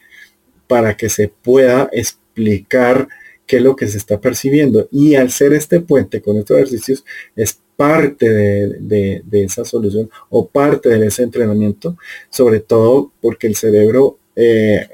[0.67, 3.09] para que se pueda explicar
[3.51, 4.87] qué es lo que se está percibiendo.
[4.93, 7.03] Y al ser este puente con estos ejercicios
[7.35, 11.97] es parte de, esa solución o parte de ese entrenamiento,
[12.29, 14.87] sobre todo porque el cerebro eh,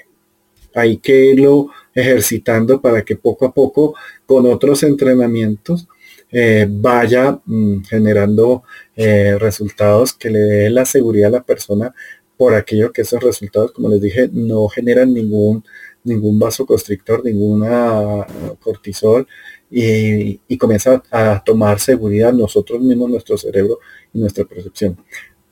[0.73, 3.93] hay que irlo ejercitando para que poco a poco
[4.25, 5.87] con otros entrenamientos
[6.31, 8.63] eh, vaya mm, generando
[8.95, 11.93] eh, resultados que le dé la seguridad a la persona
[12.37, 15.63] por aquello que esos resultados, como les dije, no generan ningún,
[16.07, 18.25] ningún vasoconstrictor, ninguna
[18.59, 19.27] cortisol
[19.69, 23.79] y, y comienza a tomar seguridad nosotros mismos, nuestro cerebro
[24.13, 24.97] y nuestra percepción.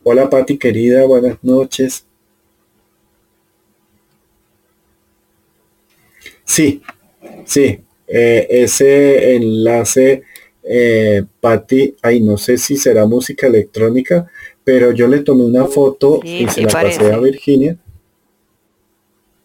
[0.03, 2.06] Hola Patti querida, buenas noches.
[6.43, 6.82] Sí,
[7.43, 10.24] sí, eh, ese enlace,
[10.64, 14.30] eh, Patti, ay, no sé si será música electrónica,
[14.64, 17.78] pero yo le tomé una foto y se la pasé a Virginia.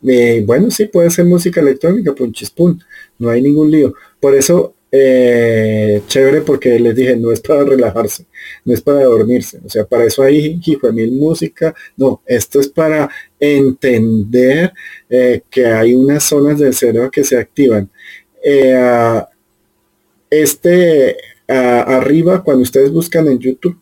[0.06, 2.82] Eh, bueno, sí, puede ser música electrónica, punchispun,
[3.18, 3.94] no hay ningún lío.
[4.18, 8.26] Por eso eh, chévere porque les dije, no es para relajarse,
[8.64, 12.68] no es para dormirse, o sea, para eso hay hijo mil música, no, esto es
[12.68, 14.72] para entender
[15.08, 17.90] eh, que hay unas zonas del cerebro que se activan.
[20.30, 23.76] Este arriba, cuando ustedes buscan en YouTube,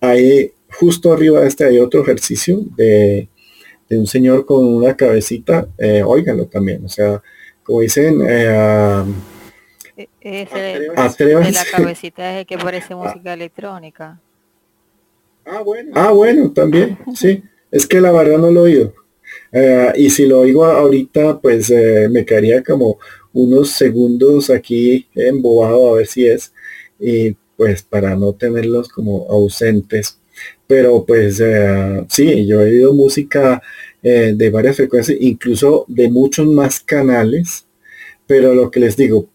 [0.00, 3.28] hay justo arriba de este hay otro ejercicio de,
[3.88, 5.68] de un señor con una cabecita,
[6.04, 7.22] óiganlo también, o sea,
[7.62, 8.20] como dicen,
[9.96, 14.20] e, ese de la cabecita es que parece música electrónica.
[15.46, 15.92] Ah, bueno.
[15.94, 17.42] Ah, bueno, también, sí.
[17.70, 18.94] Es que la verdad no lo he oído.
[19.52, 22.98] Eh, y si lo oigo ahorita, pues eh, me quedaría como
[23.32, 26.52] unos segundos aquí embobado a ver si es.
[26.98, 30.18] Y pues para no tenerlos como ausentes.
[30.66, 33.62] Pero pues eh, sí, yo he oído música
[34.02, 37.66] de varias frecuencias, incluso de muchos más canales.
[38.26, 39.28] Pero lo que les digo,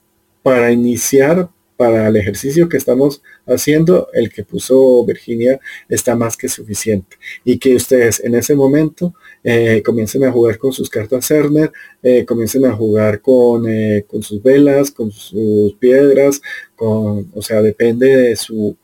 [0.43, 1.49] para iniciar
[1.82, 5.59] para el ejercicio que estamos haciendo, el que puso Virginia
[5.89, 7.17] está más que suficiente.
[7.43, 11.71] Y que ustedes en ese momento eh, comiencen a jugar con sus cartas Cerner,
[12.03, 16.39] eh, comiencen a jugar con, eh, con, sus velas, con sus piedras,
[16.75, 18.77] con, o sea, depende de su,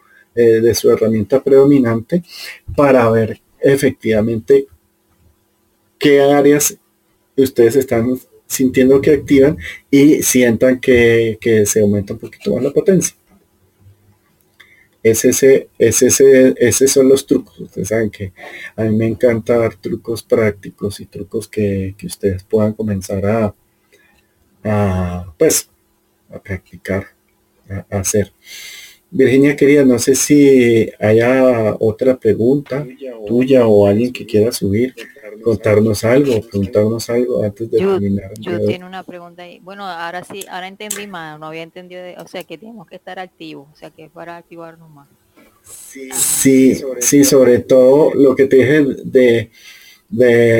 [0.43, 2.23] de su herramienta predominante
[2.75, 4.67] para ver efectivamente
[5.97, 6.77] qué áreas
[7.35, 9.57] ustedes están sintiendo que activan
[9.91, 13.15] y sientan que, se aumenta un poquito más la potencia.
[15.03, 17.59] Es ese, es ese, esos son los trucos.
[17.59, 18.33] Ustedes saben que
[18.75, 23.55] a mí me encanta dar trucos prácticos y trucos que, ustedes puedan comenzar a,
[24.63, 25.69] a, pues,
[26.29, 27.07] a practicar,
[27.69, 28.33] a hacer.
[29.10, 32.86] Virginia querida, no sé si haya otra pregunta
[33.26, 34.93] tuya o alguien que quiera subir,
[35.41, 38.32] contarnos algo, preguntarnos algo antes de terminar.
[38.39, 39.60] Yo tiene una pregunta ahí.
[39.60, 43.18] Bueno, ahora sí, ahora entendí más, no había entendido, o sea, que tenemos que estar
[43.18, 45.08] activos, o sea, que es para activarnos más.
[45.64, 49.49] Sí, sí, sobre todo lo que te dije de,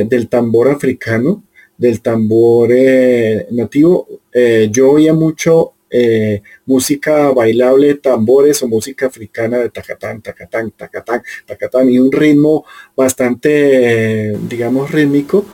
[0.06, 1.44] del tambor africano,
[1.78, 9.60] del tambor eh, nativo, eh, yo oía mucho eh, música bailable, tambores o música africana
[9.60, 12.66] de tacatán, tacatán, tacatán, tacatán y un ritmo
[12.96, 15.46] bastante, digamos, rítmico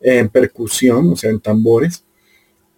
[0.00, 2.04] en percusión, o sea, en tambores.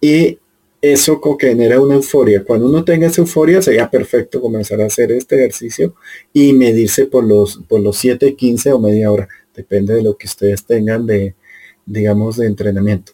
[0.00, 0.38] Y
[0.80, 2.44] eso genera una euforia.
[2.44, 5.94] Cuando uno tenga esa euforia, sería perfecto comenzar a hacer este ejercicio
[6.32, 9.28] y medirse por los, por los 7, 15 o media hora.
[9.54, 11.34] Depende de lo que ustedes tengan de,
[11.86, 13.12] digamos, de entrenamiento.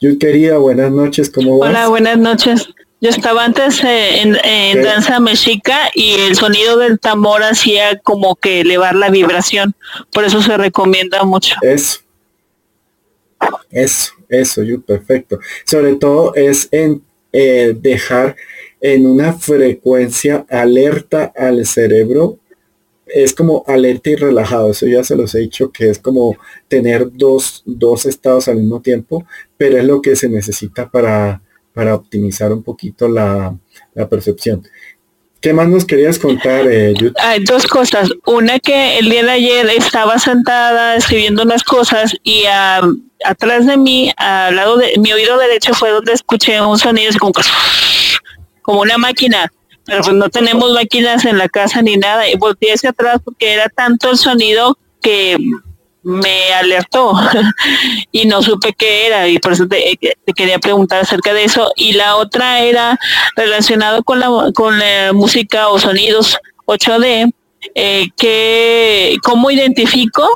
[0.00, 1.70] Yo querida, buenas noches, ¿cómo vas?
[1.70, 2.74] Hola, buenas noches.
[3.02, 8.60] Yo estaba antes eh, en, danza mexica y el sonido del tambor hacía como que
[8.60, 9.74] elevar la vibración.
[10.12, 11.56] Por eso se recomienda mucho.
[11.62, 11.98] Eso.
[13.72, 15.40] Eso, eso, yo perfecto.
[15.64, 18.36] Sobre todo es en eh, dejar
[18.80, 22.38] en una frecuencia alerta al cerebro.
[23.04, 24.70] Es como alerta y relajado.
[24.70, 26.36] Eso ya se los he dicho que es como
[26.68, 29.26] tener dos, dos estados al mismo tiempo,
[29.56, 31.42] pero es lo que se necesita para
[31.74, 33.54] para optimizar un poquito la,
[34.08, 34.66] percepción.
[35.40, 38.10] ¿Qué más nos querías contar, eh, Hay dos cosas.
[38.26, 42.44] Una que el día de ayer estaba sentada escribiendo unas cosas y
[43.24, 47.32] atrás de mí, al lado de mi oído derecho fue donde escuché un sonido como,
[48.62, 49.50] como una máquina.
[49.84, 52.28] Pero pues no tenemos máquinas en la casa ni nada.
[52.28, 55.36] Y volteé hacia atrás porque era tanto el sonido que
[56.02, 57.14] me alertó
[58.12, 59.98] y no supe qué era y por eso te,
[60.34, 61.72] quería preguntar acerca de eso.
[61.76, 62.98] Y la otra era
[63.36, 67.32] relacionado con la, con la música o sonidos 8D.
[67.76, 70.28] Eh, que cómo identifico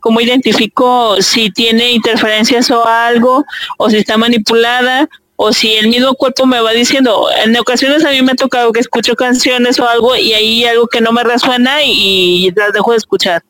[0.00, 3.42] cómo identifico si tiene interferencias o algo
[3.78, 8.10] o si está manipulada o si el mismo cuerpo me va diciendo en ocasiones a
[8.10, 11.24] mí me ha tocado que escucho canciones o algo y hay algo que no me
[11.24, 13.42] resuena y las dejo de escuchar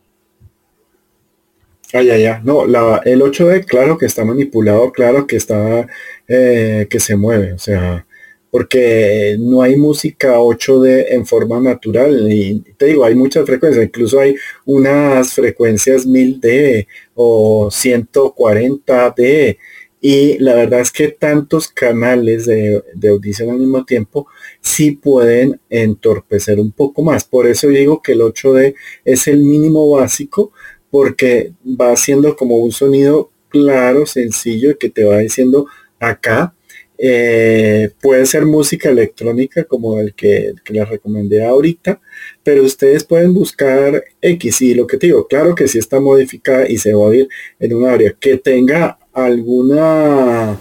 [1.97, 2.41] Ah, ya, ya.
[2.45, 5.87] No, la, el 8D, claro que está manipulado, claro que está,
[6.27, 8.05] eh, que se mueve, o sea,
[8.51, 12.33] porque no hay música 8D en forma natural.
[12.33, 14.35] Y te digo, hay muchas frecuencias, incluso hay
[14.65, 19.59] unas frecuencias 1000D o 140D.
[20.01, 24.27] Y la verdad es que tantos canales de, de, audición al mismo tiempo
[24.61, 27.25] sí pueden entorpecer un poco más.
[27.25, 28.75] Por eso digo que el 8D
[29.05, 30.53] es el mínimo básico
[30.95, 35.67] porque va haciendo como un sonido claro, sencillo, que te va diciendo
[35.99, 36.55] acá.
[36.97, 42.01] Eh, puede ser música electrónica como el que, les recomendé ahorita,
[42.45, 46.69] pero ustedes pueden buscar X y lo que te digo, claro que si está modificada
[46.69, 47.29] y se va a ir
[47.59, 50.57] en un área que tenga alguna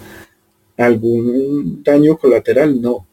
[0.78, 3.06] algún daño colateral, no.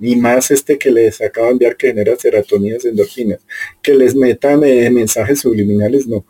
[0.00, 3.40] Ni más este que les acaba de enviar que genera serotoninas, endorfinas.
[3.82, 6.24] Que les metan eh, mensajes subliminales, no.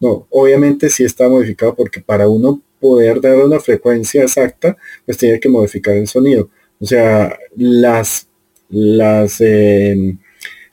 [0.00, 5.40] No, obviamente sí está modificado porque para uno poder dar una frecuencia exacta, pues tiene
[5.40, 6.50] que modificar el sonido.
[6.80, 8.28] O sea, las,
[8.68, 10.18] las, em,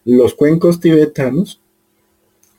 [0.05, 1.61] los cuencos tibetanos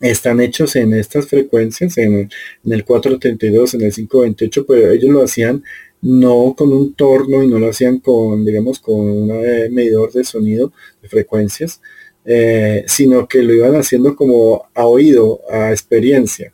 [0.01, 2.31] están hechos en estas frecuencias, en,
[2.65, 5.63] el 432, en el 528, pero ellos lo hacían
[6.03, 10.25] no con un torno y no lo hacían con, digamos, con un eh, medidor de
[10.25, 11.81] sonido, de frecuencias,
[12.25, 16.53] eh, sino que lo iban haciendo como a oído, a experiencia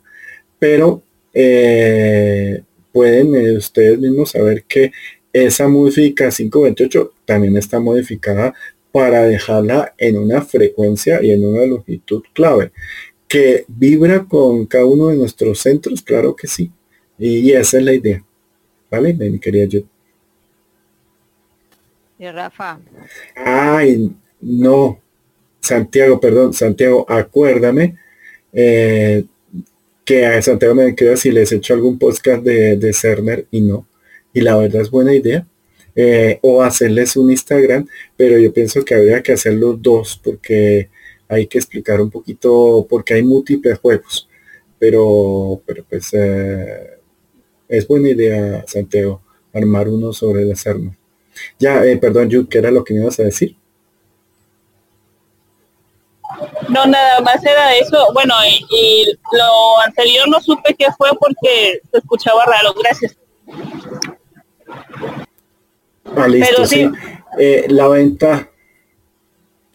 [0.63, 1.03] pero
[1.33, 4.93] eh, pueden eh, ustedes mismos saber que
[5.33, 8.53] esa música 528 también está modificada
[8.93, 12.71] para dejarla en una frecuencia y en una longitud clave.
[13.27, 16.71] Que vibra con cada uno de nuestros centros, claro que sí.
[17.19, 18.23] Y esa es la idea.
[18.89, 19.13] ¿Vale?
[19.13, 19.81] Mi querida yo.
[22.19, 22.79] Y Rafa.
[23.35, 24.97] Ay, no.
[25.59, 27.97] Santiago, perdón, Santiago, acuérdame.
[28.53, 29.25] Eh,
[30.05, 33.61] que a Santiago me queda si les he hecho algún podcast de, de Cerner y
[33.61, 33.87] no.
[34.33, 35.47] Y la verdad es buena idea.
[35.95, 37.87] Eh, o hacerles un Instagram,
[38.17, 40.89] pero yo pienso que habría que hacer los dos porque
[41.27, 44.27] hay que explicar un poquito porque hay múltiples juegos.
[44.79, 46.99] Pero, pero pues eh,
[47.67, 49.21] es buena idea, Santiago,
[49.53, 50.97] armar uno sobre el Cerner.
[51.59, 53.55] Ya, eh, perdón, Jude, ¿qué era lo que me ibas a decir?
[56.69, 58.07] No, nada más era eso.
[58.13, 58.33] Bueno,
[58.71, 62.73] y, lo anterior no supe qué fue porque se escuchaba raro.
[62.81, 63.17] Gracias.
[66.15, 66.89] Ah, listo, sí.
[67.39, 68.49] Eh, la venta,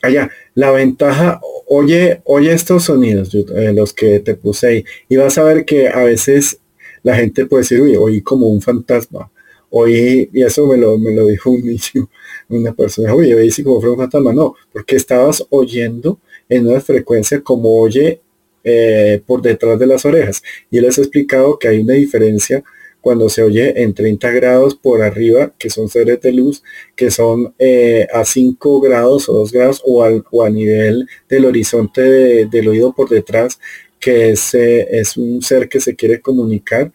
[0.02, 5.38] allá, la ventaja, oye, oye estos sonidos, eh, los que te puse ahí, y vas
[5.38, 6.61] a ver que a veces
[7.02, 9.30] la gente puede decir, uy, oí como un fantasma,
[9.70, 12.09] oí, y eso me lo, me lo dijo un niño,
[12.48, 17.40] una persona, oye, oí como fue un fantasma, no, porque estabas oyendo en una frecuencia
[17.40, 18.20] como oye
[18.64, 20.42] eh, por detrás de las orejas.
[20.70, 22.62] Y les he explicado que hay una diferencia
[23.01, 26.62] cuando se oye en 30 grados por arriba, que son seres de luz,
[26.96, 31.44] que son eh, a 5 grados o 2 grados, o, al, o a nivel del
[31.44, 33.59] horizonte del oído por detrás,
[34.01, 36.92] que es, es un ser que se quiere comunicar.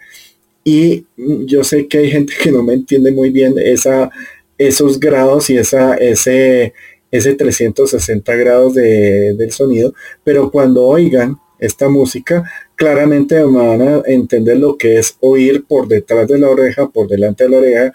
[0.64, 4.10] Y yo sé que hay gente que no me entiende muy bien esa,
[4.58, 6.74] esos grados y esa, ese,
[7.14, 12.44] ese 360 grados de, del sonido, pero cuando oigan esta música,
[12.76, 17.44] claramente van a entender lo que es oír por detrás de la oreja, por delante
[17.44, 17.94] de la oreja,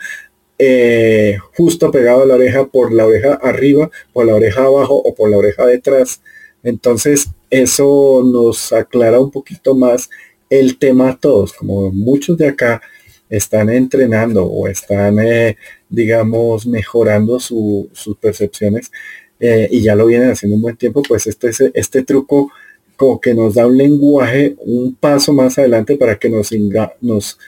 [0.56, 5.12] eh, justo pegado a la oreja, por la oreja arriba, por la oreja abajo o
[5.16, 6.22] por la oreja detrás.
[6.62, 10.08] Entonces, eso nos aclara un poquito más
[10.48, 12.80] el tema a todos, como muchos de acá
[13.28, 15.56] están entrenando o están, eh,
[15.88, 18.90] digamos, mejorando sus percepciones
[19.40, 22.50] eh, y ya lo vienen haciendo un buen tiempo, pues este, este truco
[22.96, 26.50] como que nos da un lenguaje un paso más adelante para que nos,
[27.00, 27.38] nos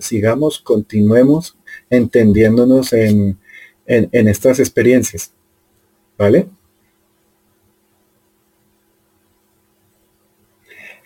[0.00, 1.56] sigamos, continuemos
[1.90, 3.38] entendiéndonos en,
[3.86, 5.32] en, estas experiencias.
[6.16, 6.46] ¿Vale?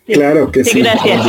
[0.06, 0.80] Claro que sí.
[0.80, 1.24] Gracias.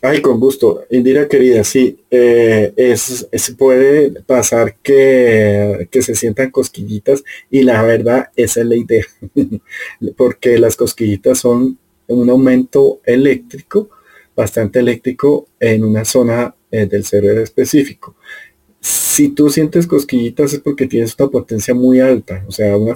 [0.00, 0.84] Ay, con gusto.
[0.90, 3.26] Indira querida, sí, eh, es,
[3.58, 9.04] puede pasar que, que, se sientan cosquillitas y la verdad esa es la idea,
[10.16, 13.90] porque las cosquillitas son un aumento eléctrico,
[14.36, 18.14] bastante eléctrico en una zona eh, del cerebro específico.
[18.80, 22.94] Si tú sientes cosquillitas es porque tienes una potencia muy alta, o sea, una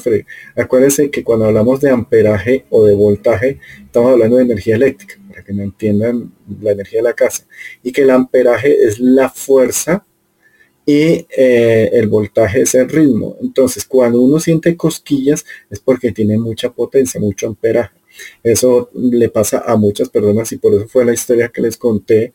[0.56, 5.42] acuérdense que cuando hablamos de amperaje o de voltaje, estamos hablando de energía eléctrica, para
[5.42, 7.46] que no entiendan la energía de la casa,
[7.82, 10.06] y que el amperaje es la fuerza
[10.86, 13.36] y eh, el voltaje es el ritmo.
[13.40, 17.96] Entonces, cuando uno siente cosquillas es porque tiene mucha potencia, mucho amperaje.
[18.42, 22.32] Eso le pasa a muchas personas y por eso fue la historia que les conté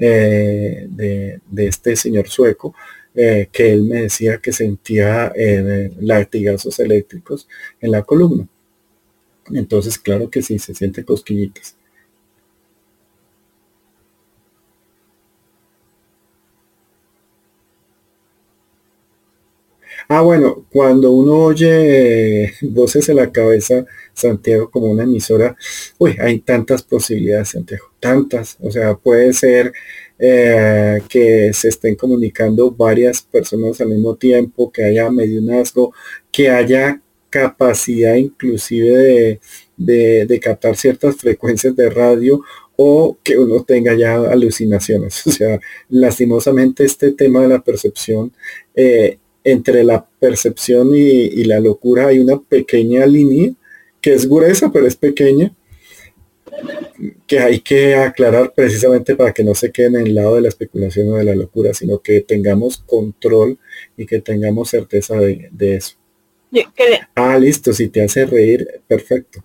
[0.00, 2.74] eh, de, este señor sueco,
[3.14, 5.32] eh, que él me decía que sentía
[6.00, 7.48] latigazos eléctricos
[7.80, 8.48] en la columna.
[9.52, 11.76] Entonces, claro que sí, se siente cosquillitas.
[20.12, 25.56] Ah, bueno, cuando uno oye voces en la cabeza, Santiago, como una emisora,
[25.98, 28.56] uy, hay tantas posibilidades, Santiago, tantas.
[28.60, 29.72] O sea, puede ser
[30.18, 35.94] eh, que se estén comunicando varias personas al mismo tiempo, que haya mediunazgo,
[36.32, 37.00] que haya
[37.30, 39.38] capacidad inclusive
[39.76, 42.40] de, de, captar ciertas frecuencias de radio
[42.74, 45.24] o que uno tenga ya alucinaciones.
[45.28, 48.32] O sea, lastimosamente este tema de la percepción
[48.74, 49.18] eh,
[49.52, 53.52] entre la percepción y, la locura hay una pequeña línea
[54.00, 55.52] que es gruesa, pero es pequeña,
[57.26, 60.48] que hay que aclarar precisamente para que no se queden en el lado de la
[60.48, 63.58] especulación o de la locura, sino que tengamos control
[63.96, 65.96] y que tengamos certeza de, eso.
[67.14, 69.42] Ah, listo, si te hace reír, perfecto.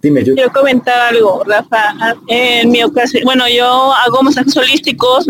[0.00, 0.34] Dime, yo.
[0.34, 1.94] Quiero comentar algo, Rafa.
[2.26, 5.26] En mi ocasión, bueno, yo hago masajes holísticos,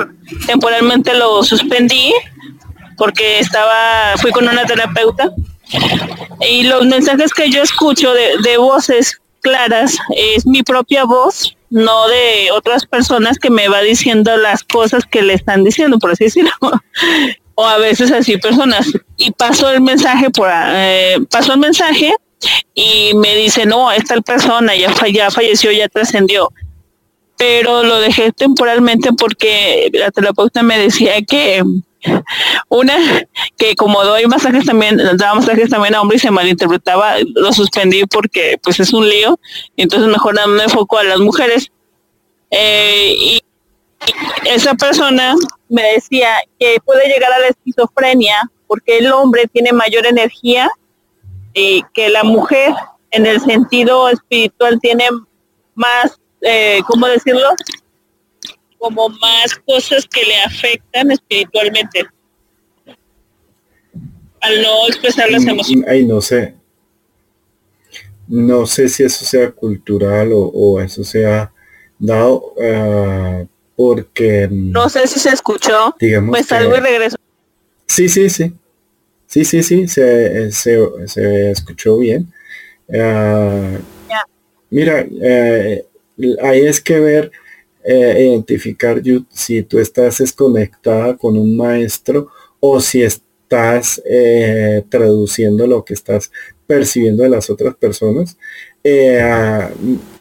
[0.46, 2.14] temporalmente lo suspendí
[3.02, 5.32] porque estaba, fui con una terapeuta
[6.48, 12.52] y los mensajes que yo escucho de, voces claras es mi propia voz, no de
[12.52, 16.52] otras personas que me va diciendo las cosas que le están diciendo, por así decirlo.
[17.56, 18.86] o a veces así personas.
[19.16, 22.14] Y paso el mensaje por eh, paso el mensaje
[22.72, 26.52] y me dice, no, esta persona ya, ya falleció, ya trascendió.
[27.36, 31.64] Pero lo dejé temporalmente porque la terapeuta me decía que
[32.68, 32.96] una,
[33.56, 38.04] que como doy masajes también, daba masajes también a hombres y se malinterpretaba, lo suspendí
[38.06, 39.38] porque pues es un lío,
[39.76, 41.70] entonces mejor me enfoco a las mujeres.
[42.50, 43.42] Eh, y,
[44.46, 45.36] esa persona
[45.68, 50.68] me decía que puede llegar a la esquizofrenia porque el hombre tiene mayor energía
[51.54, 52.74] y que la mujer
[53.12, 55.04] en el sentido espiritual tiene
[55.74, 57.48] más, eh, ¿cómo decirlo?
[58.82, 62.04] Como más cosas que le afectan espiritualmente
[64.40, 65.88] al no expresar las mm, emociones.
[65.88, 66.56] Ay, no sé.
[68.26, 71.52] No sé si eso sea cultural o, eso sea
[71.96, 73.44] dado ah,
[73.76, 74.48] porque...
[74.50, 75.94] No sé si se escuchó.
[76.00, 77.16] Digamos me salgo y regreso.
[77.86, 78.52] Sí, sí, sí.
[79.28, 82.32] Sí, sí, sí, se, se, escuchó bien.
[82.92, 83.78] Ah,
[84.70, 85.86] mira, eh,
[86.42, 87.32] ahí es que ver
[87.84, 92.28] eh, identificar si tú estás desconectada con un maestro
[92.60, 96.30] o si estás eh, traduciendo lo que estás
[96.66, 98.36] percibiendo de las otras personas.
[98.84, 99.20] Eh,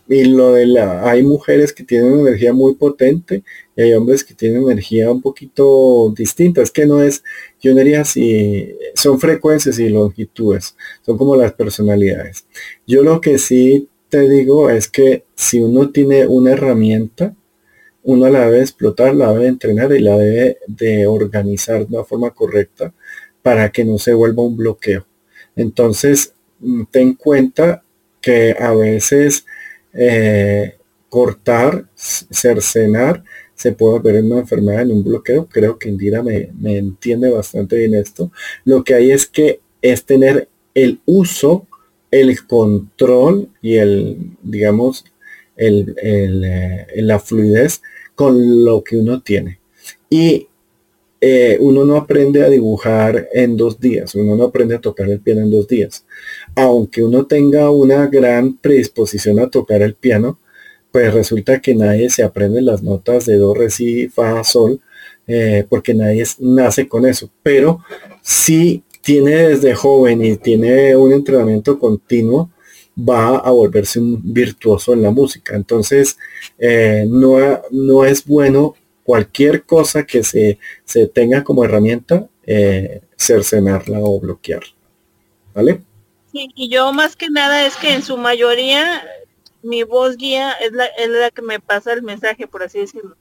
[0.07, 3.43] y lo de la, hay mujeres que tienen energía muy potente
[3.77, 6.61] y hay hombres que tienen energía un poquito distinta.
[6.61, 7.23] Es que no es,
[7.61, 10.75] yo diría si son frecuencias y longitudes,
[11.05, 12.45] son como las personalidades.
[12.85, 17.33] Yo lo que sí te digo es que si uno tiene una herramienta,
[18.03, 22.31] uno la debe explotar, la debe entrenar y la debe de organizar de una forma
[22.31, 22.93] correcta
[23.41, 25.05] para que no se vuelva un bloqueo.
[25.55, 27.83] Entonces, mm, ten cuenta
[28.21, 29.45] que a veces
[29.93, 30.77] eh,
[31.09, 33.23] cortar, cercenar,
[33.55, 35.47] se puede ver una enfermedad, en un bloqueo.
[35.47, 38.31] Creo que Indira me, me entiende bastante bien esto.
[38.65, 41.67] Lo que hay es que es tener el uso,
[42.09, 45.05] el control y el, digamos,
[45.55, 47.81] el, eh, la fluidez
[48.21, 49.59] con lo que uno tiene.
[50.07, 50.47] Y
[51.19, 55.21] eh, uno no aprende a dibujar en dos días, uno no aprende a tocar el
[55.21, 56.05] piano en dos días.
[56.55, 60.37] Aunque uno tenga una gran predisposición a tocar el piano,
[60.91, 64.79] pues resulta que nadie se aprende las notas de do, re, si, fa, sol,
[65.25, 67.31] eh, porque nadie nace con eso.
[67.41, 67.79] Pero
[68.21, 72.50] si tiene desde joven y tiene un entrenamiento continuo,
[72.97, 75.55] va a volverse un virtuoso en la música.
[75.55, 76.17] Entonces,
[76.57, 77.37] eh, no,
[77.71, 84.73] no es bueno cualquier cosa que se, se tenga como herramienta, eh, cercenarla o bloquearla.
[85.53, 85.81] ¿Vale?
[86.31, 89.03] Sí, y yo más que nada es que en su mayoría
[89.63, 93.15] mi voz guía es la, es la que me pasa el mensaje, por así decirlo.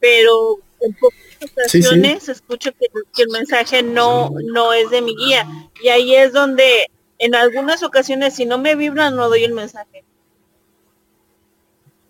[0.00, 1.18] Pero en pocas
[1.50, 2.86] ocasiones escucho que,
[3.22, 5.46] el mensaje no, no es de mi guía.
[5.82, 6.90] Y ahí es donde
[7.24, 10.04] en algunas ocasiones si no me vibra no doy el mensaje.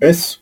[0.00, 0.40] Eso.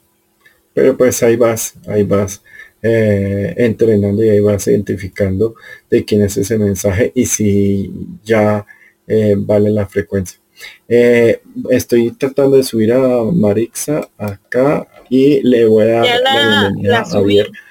[0.74, 2.42] Pero pues ahí vas, ahí vas
[2.82, 5.54] eh, entrenando y ahí vas identificando
[5.90, 7.92] de quién es ese mensaje y si
[8.24, 8.66] ya
[9.06, 10.40] eh, vale la frecuencia.
[10.88, 11.40] Eh,
[11.70, 17.20] estoy tratando de subir a Marixa acá y le voy a dar la, bienvenida a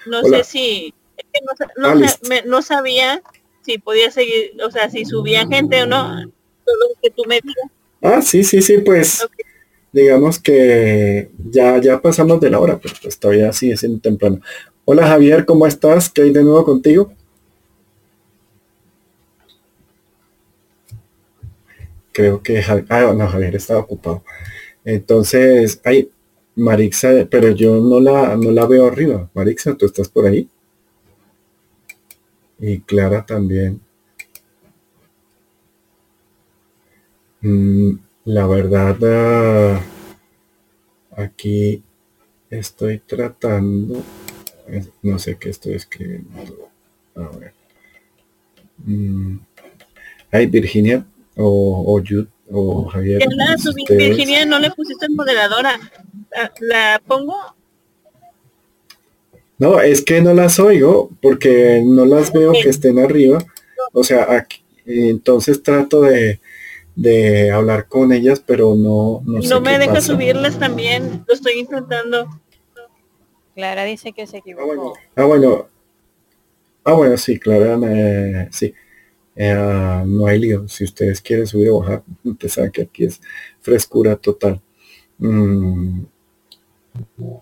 [0.06, 0.94] No sé si
[1.84, 1.96] ah,
[2.46, 3.22] no, sabía
[3.62, 6.32] si podía seguir, o sea, si subía gente o no,
[6.66, 7.72] todo lo que tú me digas.
[8.02, 9.28] Ah, sí, sí, sí, pues
[9.92, 14.40] digamos que ya, ya pasamos de la hora, pero pues todavía sigue siendo temprano.
[14.86, 16.10] Hola Javier, ¿cómo estás?
[16.10, 17.14] ¿Qué hay de nuevo contigo?
[22.12, 24.24] Creo que ah, no, Javier estaba ocupado.
[24.84, 26.10] Entonces, hay
[26.56, 29.30] Marixa, pero yo no la, no la veo arriba.
[29.34, 30.50] Marixa, ¿tú estás por ahí?
[32.60, 33.82] Y Clara también.
[37.42, 39.82] La verdad, ah,
[41.18, 41.84] aquí
[42.50, 44.04] estoy tratando,
[45.02, 46.70] no sé qué estoy escribiendo.
[47.16, 47.54] A ver.
[48.86, 49.40] Mm,
[50.32, 51.06] ay, Virginia
[51.36, 52.04] o, o,
[52.52, 53.22] o Javier.
[53.90, 55.80] Virginia, no le pusiste en moderadora.
[56.60, 57.36] ¿La, pongo?
[59.58, 63.44] No, es que no las oigo porque no las veo que estén arriba.
[63.94, 66.40] O sea, aquí, entonces trato de,
[66.96, 72.28] de hablar con ellas, pero no no, no me deja subirlas también, lo estoy intentando.
[73.56, 74.94] Clara dice que se equivocó.
[75.16, 75.68] Ah, bueno.
[76.84, 78.74] Ah, bueno, sí, Clara, eh, sí.
[79.36, 80.68] Eh, no hay lío.
[80.68, 83.22] Si ustedes quieren subir o bajar, ustedes saben que aquí es
[83.60, 84.62] frescura total.
[85.18, 86.04] Mm.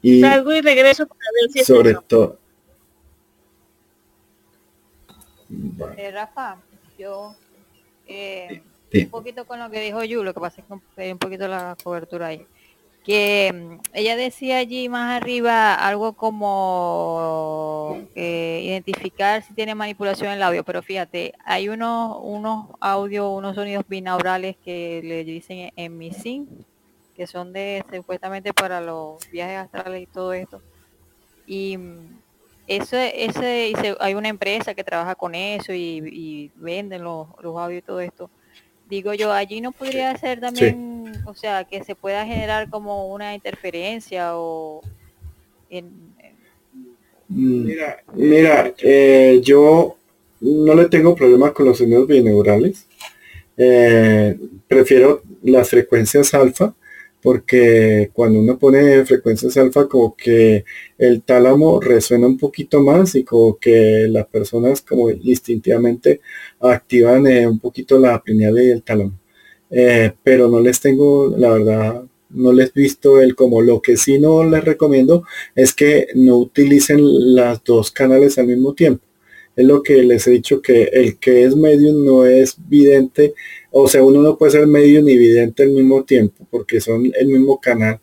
[0.01, 2.38] Y Salgo y regreso para ver si sobre todo.
[5.97, 6.61] Eh, Rafa,
[6.97, 7.35] yo
[8.93, 11.47] un poquito con lo que dijo Yu, lo que pasa es que hay un poquito
[11.47, 12.45] la cobertura ahí.
[13.03, 20.43] Que mm, ella decía allí más arriba algo como identificar si tiene manipulación en el
[20.43, 26.11] audio, pero fíjate, hay unos, unos audios, unos sonidos binaurales que le dicen en mi
[27.15, 30.61] que son de supuestamente para los viajes astrales y todo esto.
[31.45, 32.19] Y mm,
[32.67, 37.85] eso, ese, hay una empresa que trabaja con eso y, venden los, los audios y
[37.85, 38.29] todo esto
[38.89, 43.35] digo yo, allí no podría ser también, o sea, que se pueda generar como una
[43.35, 44.81] interferencia o...
[45.69, 49.95] Mm, mira, mira eh, yo
[50.41, 52.87] no le tengo problema con los sonidos bineurales.
[53.55, 54.37] Eh,
[54.67, 56.73] prefiero las frecuencias alfa
[57.21, 60.63] porque cuando uno pone frecuencias alfa como que
[60.97, 66.21] el tálamo resuena un poquito más y como que las personas como instintivamente
[66.59, 69.19] activan eh, un poquito la pineal del tálamo.
[69.71, 74.19] Eh, pero no les tengo, la verdad, no les visto el como lo que sí
[74.19, 75.23] no les recomiendo
[75.55, 76.99] es que no utilicen
[77.35, 79.03] las dos canales al mismo tiempo.
[79.55, 83.33] Es lo que les he dicho que el que es medio no es vidente
[83.71, 87.27] o sea, uno no puede ser medio ni vidente al mismo tiempo, porque son el
[87.27, 87.99] mismo canal,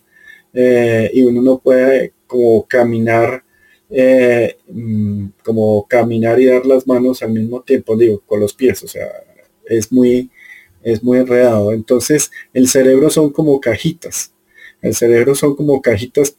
[0.55, 3.45] eh, y uno no puede como caminar,
[3.91, 8.83] eh, mm, como caminar y dar las manos al mismo tiempo, digo, con los pies,
[8.83, 9.09] o sea,
[9.67, 10.31] es muy,
[10.83, 11.73] es muy enredado.
[11.73, 14.33] Entonces, el cerebro son como cajitas.
[14.83, 16.37] El cerebro son como cajitas,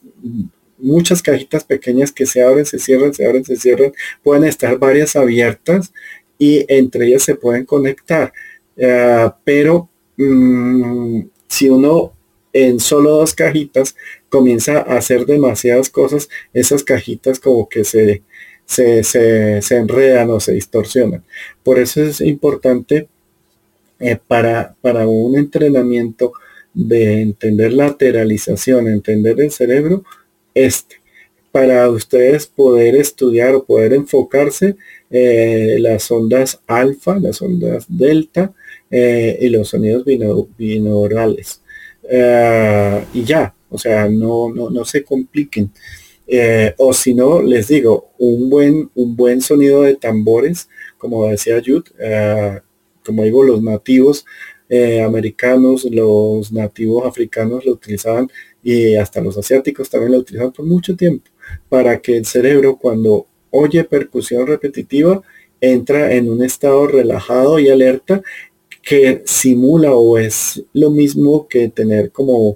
[0.77, 3.93] muchas cajitas pequeñas que se abren, se cierran, se abren, se cierran.
[4.23, 5.91] Pueden estar varias abiertas
[6.37, 8.31] y entre ellas se pueden conectar.
[8.77, 12.13] Eh, pero mm, si uno
[12.53, 13.95] en solo dos cajitas
[14.29, 18.23] comienza a hacer demasiadas cosas, esas cajitas como que se,
[18.65, 21.23] se, enredan o se distorsionan.
[21.63, 23.07] Por eso es importante
[23.99, 26.33] eh, para, para un entrenamiento
[26.73, 30.03] de entender lateralización, entender el cerebro,
[30.53, 30.97] este,
[31.51, 34.75] para ustedes poder estudiar o poder enfocarse
[35.09, 38.53] eh, las ondas alfa, las ondas delta,
[38.89, 41.61] eh, y los sonidos binaurales.
[42.09, 45.72] Eh, y ya, o sea, no, no, no se compliquen.
[46.26, 51.61] Eh, o si no, les digo, un buen, un buen sonido de tambores, como decía
[51.65, 52.61] Jude,
[53.05, 54.26] como digo, los nativos
[55.05, 58.30] americanos, los nativos africanos lo utilizaban
[58.61, 61.30] y hasta los asiáticos también lo utilizaban por mucho tiempo,
[61.69, 65.22] para que el cerebro cuando oye percusión repetitiva
[65.61, 68.22] entra en un estado relajado y alerta
[68.88, 72.55] que simula o es lo mismo que tener como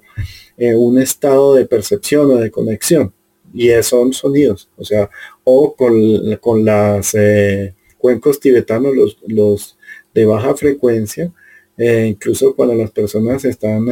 [0.58, 3.14] eh, un estado de percepción o de conexión.
[3.54, 5.10] Y son sonidos, o sea,
[5.44, 5.94] o con,
[6.38, 9.78] con las eh, cuencos tibetanos, los, los
[10.14, 11.34] de baja frecuencia,
[11.78, 13.88] eh, incluso cuando las personas están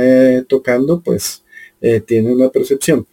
[0.47, 1.43] tocando, pues
[2.05, 3.05] tienen una percepción.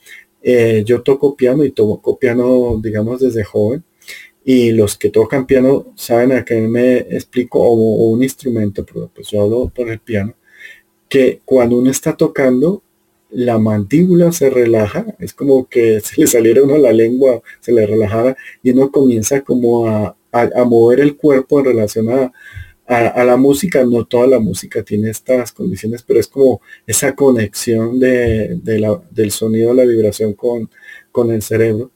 [0.85, 3.83] yo toco piano y toco piano, digamos, desde joven
[4.49, 9.29] y los que tocan piano saben a qué me explico o, un instrumento, pero pues
[9.29, 10.35] yo hablo por el piano,
[11.09, 12.81] que cuando uno está tocando,
[13.31, 17.87] la mandíbula se relaja, es como que se le saliera uno la lengua, se le
[17.87, 20.17] relajara y uno comienza como a,
[20.65, 22.33] mover el cuerpo en relación a,
[22.87, 27.99] a, la música, no toda la música tiene estas condiciones, pero es como esa conexión
[27.99, 30.71] de, la, del sonido, la vibración con,
[31.11, 31.91] con el cerebro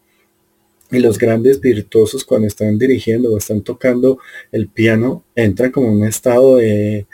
[0.90, 4.18] y los grandes virtuosos cuando están dirigiendo o están tocando
[4.50, 7.06] el piano entran como en un estado de,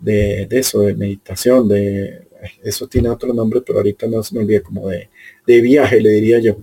[0.00, 2.26] de, eso, de meditación, de
[2.62, 5.10] eso tiene otro nombre, pero ahorita no se me olvida, como de,
[5.46, 6.56] de viaje, le diría yo,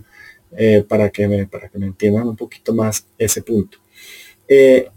[0.56, 3.78] eh, para, que me, para que me entiendan un poquito más ese punto.
[4.48, 4.88] Eh,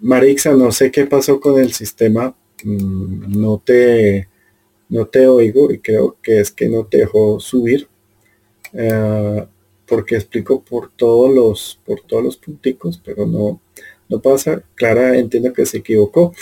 [0.00, 4.28] Marixa, no sé qué pasó con el sistema, mm, no te,
[4.88, 7.88] no te oigo y creo que es que no te dejó subir.
[8.72, 9.46] Eh,
[9.90, 13.60] porque explico por todos los, por todos los punticos, pero no,
[14.08, 14.62] no pasa.
[14.76, 16.32] Clara entiendo que se equivocó.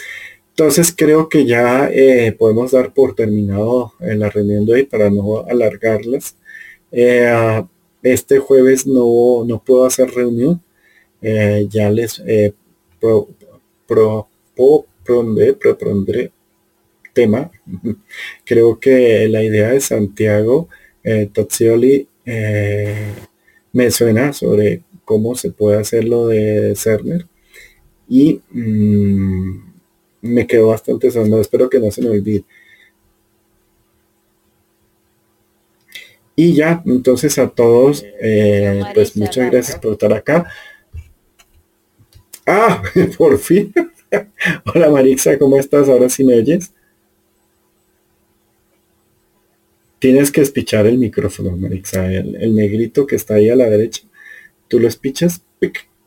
[0.51, 5.47] Entonces creo que ya eh, podemos dar por terminado la reunión de hoy para no
[5.49, 6.37] alargarlas.
[6.93, 7.65] Eh,
[8.03, 10.63] este jueves no, no puedo hacer reunión.
[11.23, 12.23] Eh, ya les
[13.01, 13.29] pro,
[13.87, 14.29] pro,
[15.05, 16.33] propondré,
[17.15, 17.51] tema.
[18.45, 20.69] Creo que la idea de Santiago
[21.03, 21.31] eh,
[23.73, 27.27] me suena sobre cómo se puede hacer lo de Cerner
[28.09, 29.61] y mm,
[30.23, 32.45] me quedó bastante sonado, espero que no se me olvide.
[36.35, 40.47] Y ya, entonces a todos, eh, pues muchas gracias por estar acá.
[42.47, 42.83] Ah,
[43.19, 43.73] por fin.
[44.75, 45.89] Hola Marixa, ¿cómo estás?
[45.89, 46.73] Ahora sí me oyes.
[49.99, 54.03] Tienes que espichar el micrófono, Marixa, el, negrito que está ahí a la derecha.
[54.69, 55.43] Tú lo espichas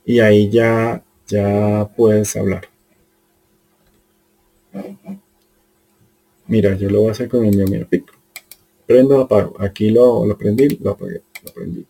[0.06, 2.70] y ahí ya, ya puedes hablar.
[6.48, 8.06] Mira, yo lo voy a hacer con el mío, mira, pic.
[8.86, 9.56] Prendo, apago.
[9.60, 11.86] Aquí lo, lo prendí, lo apagué, lo prendí.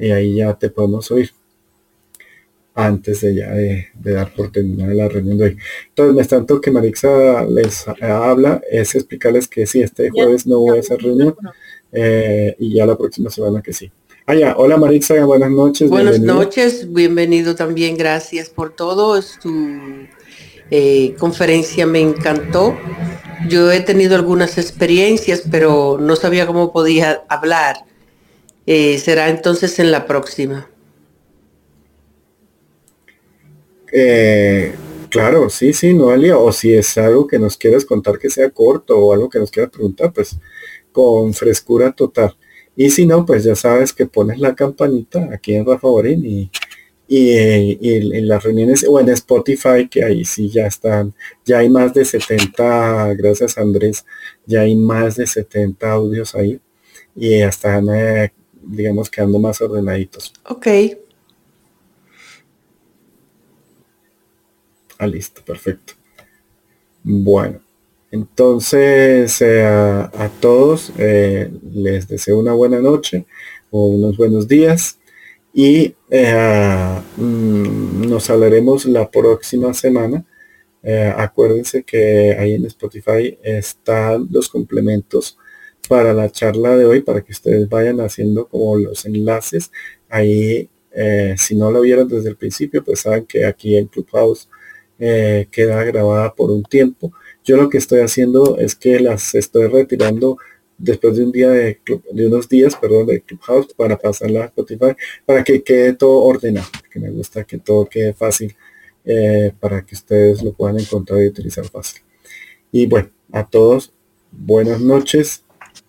[0.00, 1.30] Y ahí ya te podemos oír
[2.78, 5.56] antes de ya de, dar por terminar la reunión de hoy.
[5.88, 10.80] Entonces, tanto que Marixa les habla, es explicarles que sí, este jueves no voy a
[10.80, 11.34] hacer reunión
[11.90, 13.90] eh, y ya la próxima semana que sí.
[14.26, 14.54] Ah, ya.
[14.56, 15.90] Hola Marixa, buenas noches.
[15.90, 19.20] Buenas noches, bienvenido también, gracias por todo.
[19.42, 20.06] Tu
[20.70, 22.78] eh, conferencia me encantó.
[23.48, 27.78] Yo he tenido algunas experiencias, pero no sabía cómo podía hablar.
[28.66, 30.68] Eh, será entonces en la próxima.
[33.92, 34.74] Eh,
[35.10, 38.98] claro, sí, sí, Noelia, o si es algo que nos quieras contar que sea corto
[38.98, 40.36] o algo que nos quieras preguntar, pues
[40.92, 42.36] con frescura total.
[42.76, 46.50] Y si no, pues ya sabes que pones la campanita aquí en Rafa Borín y,
[47.08, 52.04] en las reuniones o en Spotify, que ahí sí ya están, ya hay más de
[52.04, 54.04] 70, gracias Andrés,
[54.44, 56.60] ya hay más de 70 audios ahí
[57.16, 58.32] y están, eh,
[58.62, 60.32] digamos, quedando más ordenaditos.
[60.48, 60.66] Ok.
[64.98, 65.94] Ah, listo, perfecto.
[67.04, 67.60] Bueno,
[68.10, 73.26] entonces eh, a, todos eh, les deseo una buena noche
[73.70, 74.98] o unos buenos días
[75.54, 80.24] y eh, mm, nos hablaremos la próxima semana.
[81.16, 85.36] acuérdense que ahí en Spotify están los complementos
[85.88, 89.70] para la charla de hoy para que ustedes vayan haciendo como los enlaces
[90.08, 90.68] ahí
[91.36, 94.48] si no lo vieron desde el principio pues saben que aquí en Clubhouse
[94.98, 97.12] eh, queda grabada por un tiempo.
[97.44, 100.38] Yo lo que estoy haciendo es que las estoy retirando
[100.76, 101.80] después de un día de,
[102.12, 104.94] de unos días, perdón, de Clubhouse para pasarla a Spotify,
[105.26, 108.54] para que quede todo ordenado, que me gusta que todo quede fácil
[109.04, 112.02] eh, para que ustedes lo puedan encontrar y utilizar fácil.
[112.70, 113.92] Y bueno, a todos,
[114.30, 115.44] buenas noches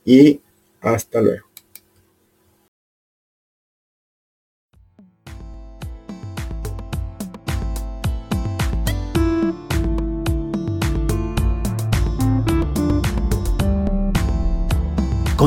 [0.06, 0.42] y
[0.82, 1.49] hasta luego.